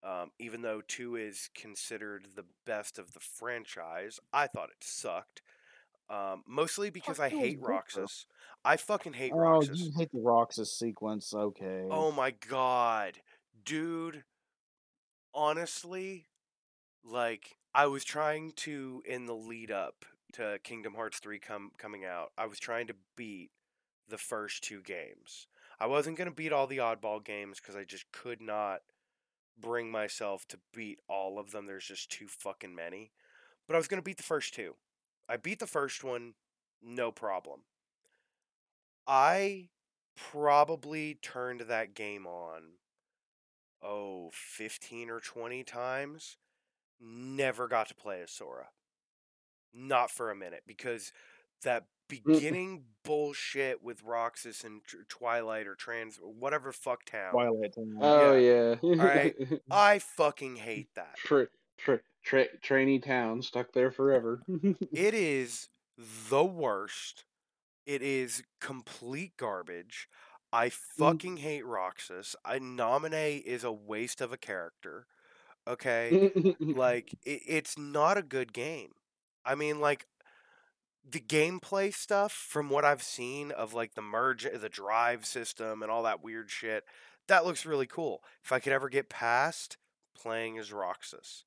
[0.03, 5.41] um, even though two is considered the best of the franchise, I thought it sucked.
[6.09, 7.59] Um, mostly because I was hate.
[7.61, 8.25] Roxas.
[8.65, 9.69] I fucking hate Roxas.
[9.69, 9.79] Oh, Roxas.
[9.79, 11.33] you hate the Roxas sequence?
[11.33, 11.87] Okay.
[11.89, 13.19] Oh my god.
[13.63, 14.23] Dude,
[15.33, 16.25] honestly,
[17.03, 22.03] like I was trying to in the lead up to Kingdom Hearts 3 come coming
[22.05, 22.31] out.
[22.37, 23.51] I was trying to beat
[24.11, 25.47] the first two games.
[25.79, 28.83] I wasn't going to beat all the oddball games cuz I just could not
[29.57, 31.65] bring myself to beat all of them.
[31.65, 33.11] There's just too fucking many.
[33.67, 34.75] But I was going to beat the first two.
[35.27, 36.35] I beat the first one,
[36.81, 37.61] no problem.
[39.07, 39.69] I
[40.15, 42.77] probably turned that game on
[43.81, 46.37] oh 15 or 20 times
[46.99, 48.67] never got to play as sora
[49.73, 51.11] not for a minute because
[51.63, 51.85] that
[52.19, 52.23] Mm.
[52.25, 57.31] beginning bullshit with Roxas and Twilight or Trans whatever fuck town.
[57.31, 57.75] Twilight.
[57.75, 57.97] Town.
[57.99, 58.75] Oh yeah.
[58.83, 59.35] Alright.
[59.71, 61.15] I fucking hate that.
[61.17, 61.47] Tra-
[61.77, 64.41] tra- tra- trainee town stuck there forever.
[64.91, 65.69] It is
[66.29, 67.25] the worst.
[67.85, 70.07] It is complete garbage.
[70.53, 70.73] I mm.
[70.97, 72.35] fucking hate Roxas.
[72.45, 75.07] I nominate is a waste of a character.
[75.67, 76.31] Okay?
[76.59, 78.91] like it, it's not a good game.
[79.43, 80.05] I mean like
[81.09, 85.91] the gameplay stuff from what I've seen of like the merge the drive system and
[85.91, 86.85] all that weird shit,
[87.27, 88.23] that looks really cool.
[88.43, 89.77] If I could ever get past
[90.15, 91.45] playing as Roxas.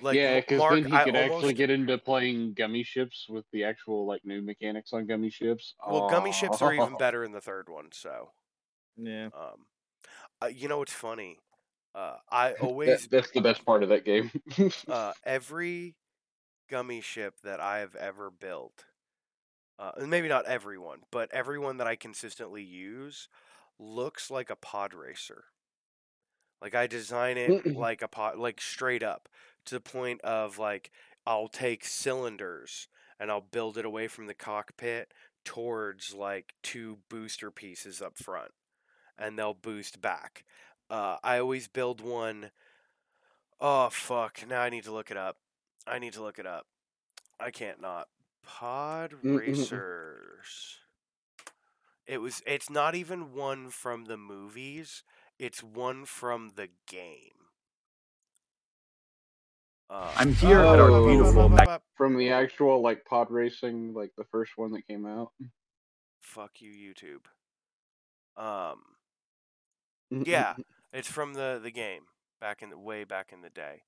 [0.00, 3.46] Like yeah, because then he I could actually almost- get into playing gummy ships with
[3.52, 5.74] the actual like new mechanics on gummy ships.
[5.88, 8.30] Well, gummy ships are even better in the third one, so
[8.96, 9.30] Yeah.
[9.34, 9.66] um
[10.42, 11.38] uh, you know what's funny?
[11.94, 14.30] Uh I That- always that's the best part of that game.
[14.86, 15.94] uh, every
[16.68, 18.84] gummy ship that I have ever built,
[19.78, 23.28] uh, and maybe not everyone, but everyone that I consistently use
[23.78, 25.44] looks like a pod racer.
[26.60, 29.28] Like I design it like a pod, like straight up
[29.66, 30.90] to the point of like
[31.26, 32.88] I'll take cylinders
[33.18, 35.12] and I'll build it away from the cockpit
[35.44, 38.52] towards like two booster pieces up front,
[39.18, 40.44] and they'll boost back.
[40.88, 42.50] Uh, I always build one
[43.60, 44.46] Oh fuck!
[44.46, 45.38] Now I need to look it up.
[45.86, 46.66] I need to look it up.
[47.38, 48.08] I can't not.
[48.44, 49.38] Pod Mm-mm-mm.
[49.38, 50.78] Racers.
[52.06, 52.42] It was.
[52.46, 55.02] It's not even one from the movies.
[55.38, 57.32] It's one from the game.
[59.88, 61.06] Uh, I'm here at our Oh.
[61.06, 61.48] beautiful.
[61.48, 65.32] Mac- From the actual like pod racing, like the first one that came out.
[66.20, 67.26] Fuck you, YouTube.
[68.42, 68.82] Um,
[70.10, 70.56] Yeah.
[70.92, 72.06] it's from the the game
[72.40, 73.82] back in the way back in the day.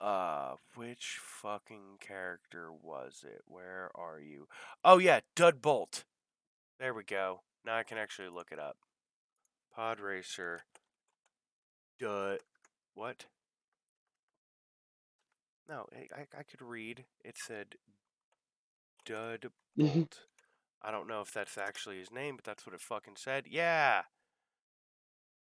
[0.00, 3.42] Uh, which fucking character was it?
[3.46, 4.46] Where are you?
[4.84, 6.04] Oh yeah, Dud Bolt.
[6.78, 7.40] There we go.
[7.64, 8.76] Now I can actually look it up.
[9.74, 10.60] Pod Racer.
[11.98, 12.40] Dud.
[12.94, 13.26] What?
[15.68, 17.06] No, I I- I could read.
[17.24, 17.76] It said
[19.04, 20.26] Dud Bolt.
[20.82, 23.46] I don't know if that's actually his name, but that's what it fucking said.
[23.48, 24.04] Yeah.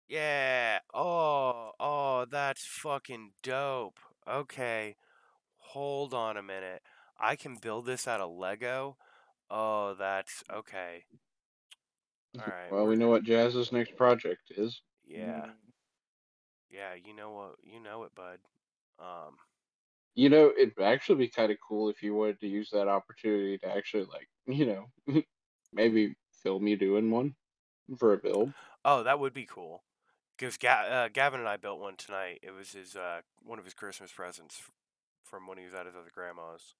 [0.07, 0.79] Yeah.
[0.93, 3.99] Oh, oh, that's fucking dope.
[4.29, 4.95] Okay.
[5.57, 6.83] Hold on a minute.
[7.17, 8.97] I can build this out of Lego.
[9.49, 11.05] Oh, that's okay.
[12.39, 12.71] All right.
[12.71, 14.81] Well, we know what Jazz's next project is.
[15.03, 15.51] Yeah.
[16.69, 17.55] Yeah, you know what?
[17.63, 18.39] You know it, bud.
[18.99, 19.37] Um
[20.15, 23.57] You know, it'd actually be kind of cool if you wanted to use that opportunity
[23.59, 25.23] to actually, like, you know,
[25.73, 27.35] maybe film you doing one
[27.99, 28.53] for a build.
[28.83, 29.85] Oh, that would be cool.
[30.39, 32.39] Because Ga- uh, Gavin and I built one tonight.
[32.41, 34.61] It was his uh, one of his Christmas presents
[35.23, 36.75] from when he was at his other grandma's.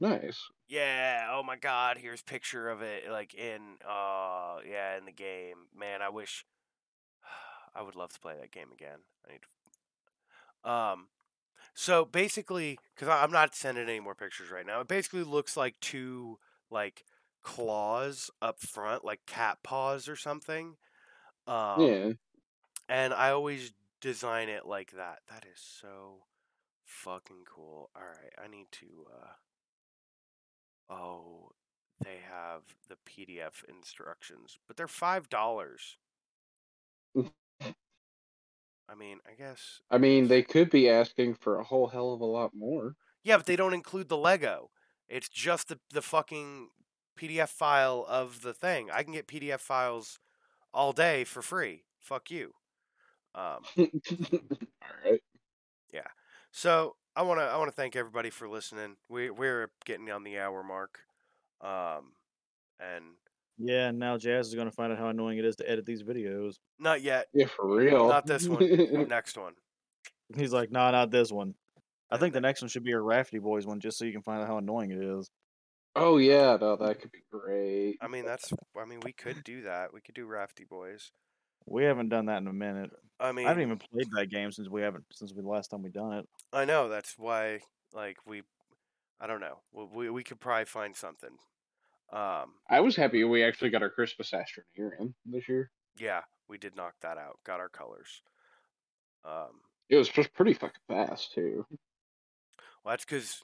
[0.00, 0.40] Nice.
[0.68, 1.28] Yeah.
[1.30, 1.98] Oh my God.
[2.00, 3.04] Here's picture of it.
[3.10, 3.76] Like in.
[3.88, 4.58] Uh.
[4.68, 4.98] Yeah.
[4.98, 5.68] In the game.
[5.76, 6.44] Man, I wish.
[7.74, 8.98] I would love to play that game again.
[9.26, 9.40] I need.
[10.64, 11.08] To, um.
[11.74, 14.80] So basically, because I'm not sending any more pictures right now.
[14.80, 16.38] It basically looks like two
[16.72, 17.04] like
[17.40, 20.74] claws up front, like cat paws or something.
[21.46, 22.12] Um, yeah.
[22.88, 25.20] And I always design it like that.
[25.30, 26.24] That is so
[26.84, 27.90] fucking cool.
[27.96, 28.86] All right, I need to.
[29.12, 29.28] uh
[30.90, 31.52] Oh,
[32.02, 35.96] they have the PDF instructions, but they're five dollars.
[38.88, 39.80] I mean, I guess.
[39.90, 42.96] I mean, they could be asking for a whole hell of a lot more.
[43.22, 44.70] Yeah, but they don't include the Lego.
[45.08, 46.70] It's just the the fucking
[47.18, 48.90] PDF file of the thing.
[48.90, 50.18] I can get PDF files
[50.74, 51.84] all day for free.
[52.00, 52.54] Fuck you.
[53.38, 55.20] Um, All right.
[56.50, 58.96] So I want to I want to thank everybody for listening.
[59.08, 60.98] We we're getting on the hour mark,
[61.60, 62.12] um,
[62.80, 63.04] and
[63.58, 66.02] Yeah, now Jazz is going to find out how annoying it is to edit these
[66.02, 66.54] videos.
[66.78, 67.26] not yet.
[67.32, 68.08] Yeah, for real.
[68.08, 69.06] Not this one.
[69.08, 69.54] Next one.
[70.36, 71.54] He's like, nah, not this one.
[72.10, 74.22] I think the next one should be a Rafty Boys one, just so you can
[74.22, 75.30] find out how annoying it is.
[75.94, 77.98] oh yeah, no, that could be great.
[78.00, 79.92] I mean that's I mean we could do that.
[79.92, 81.12] We could do Rafty Boys.
[81.70, 82.90] We haven't done that in a minute.
[83.20, 85.68] I mean I haven't even played that game since we haven't since we the last
[85.70, 86.28] time we done it.
[86.52, 87.60] I know that's why
[87.92, 88.42] like we
[89.20, 89.58] I don't know.
[89.72, 91.30] We we, we could probably find something.
[92.12, 95.70] Um, I was happy we actually got our Christmas Astronarium this year.
[95.98, 97.38] yeah, we did knock that out.
[97.44, 98.22] Got our colors.
[99.24, 99.60] Um,
[99.90, 101.66] It was just pretty fucking fast too.
[102.84, 103.42] well, that's because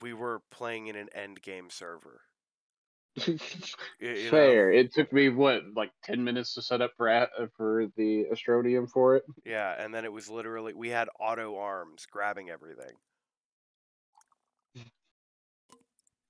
[0.00, 2.22] we were playing in an end game server.
[4.00, 4.30] You know?
[4.30, 4.72] Fair.
[4.72, 8.90] It took me what, like ten minutes to set up for uh, for the Astrodium
[8.90, 9.24] for it.
[9.44, 12.94] Yeah, and then it was literally we had auto arms grabbing everything.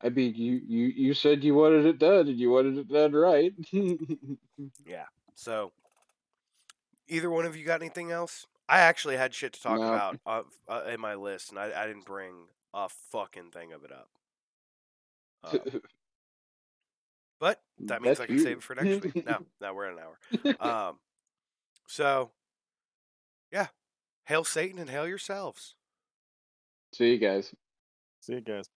[0.03, 3.13] I mean, you you you said you wanted it done, and you wanted it done
[3.13, 3.53] right.
[4.87, 5.07] Yeah.
[5.35, 5.73] So,
[7.09, 8.47] either one of you got anything else?
[8.69, 9.89] I actually had shit to talk No.
[9.89, 12.35] about uh, uh, in my list, and I, I didn't bring
[12.73, 14.09] a fucking thing of it up.
[15.43, 15.83] But
[17.85, 18.43] that means That's I can you.
[18.43, 19.25] save it for next week.
[19.27, 20.89] No, now we're at an hour.
[20.89, 20.99] Um,
[21.87, 22.31] so,
[23.53, 23.69] yeah,
[24.27, 25.75] hail Satan and hail yourselves.
[26.93, 27.55] See you guys.
[28.21, 28.69] See you guys.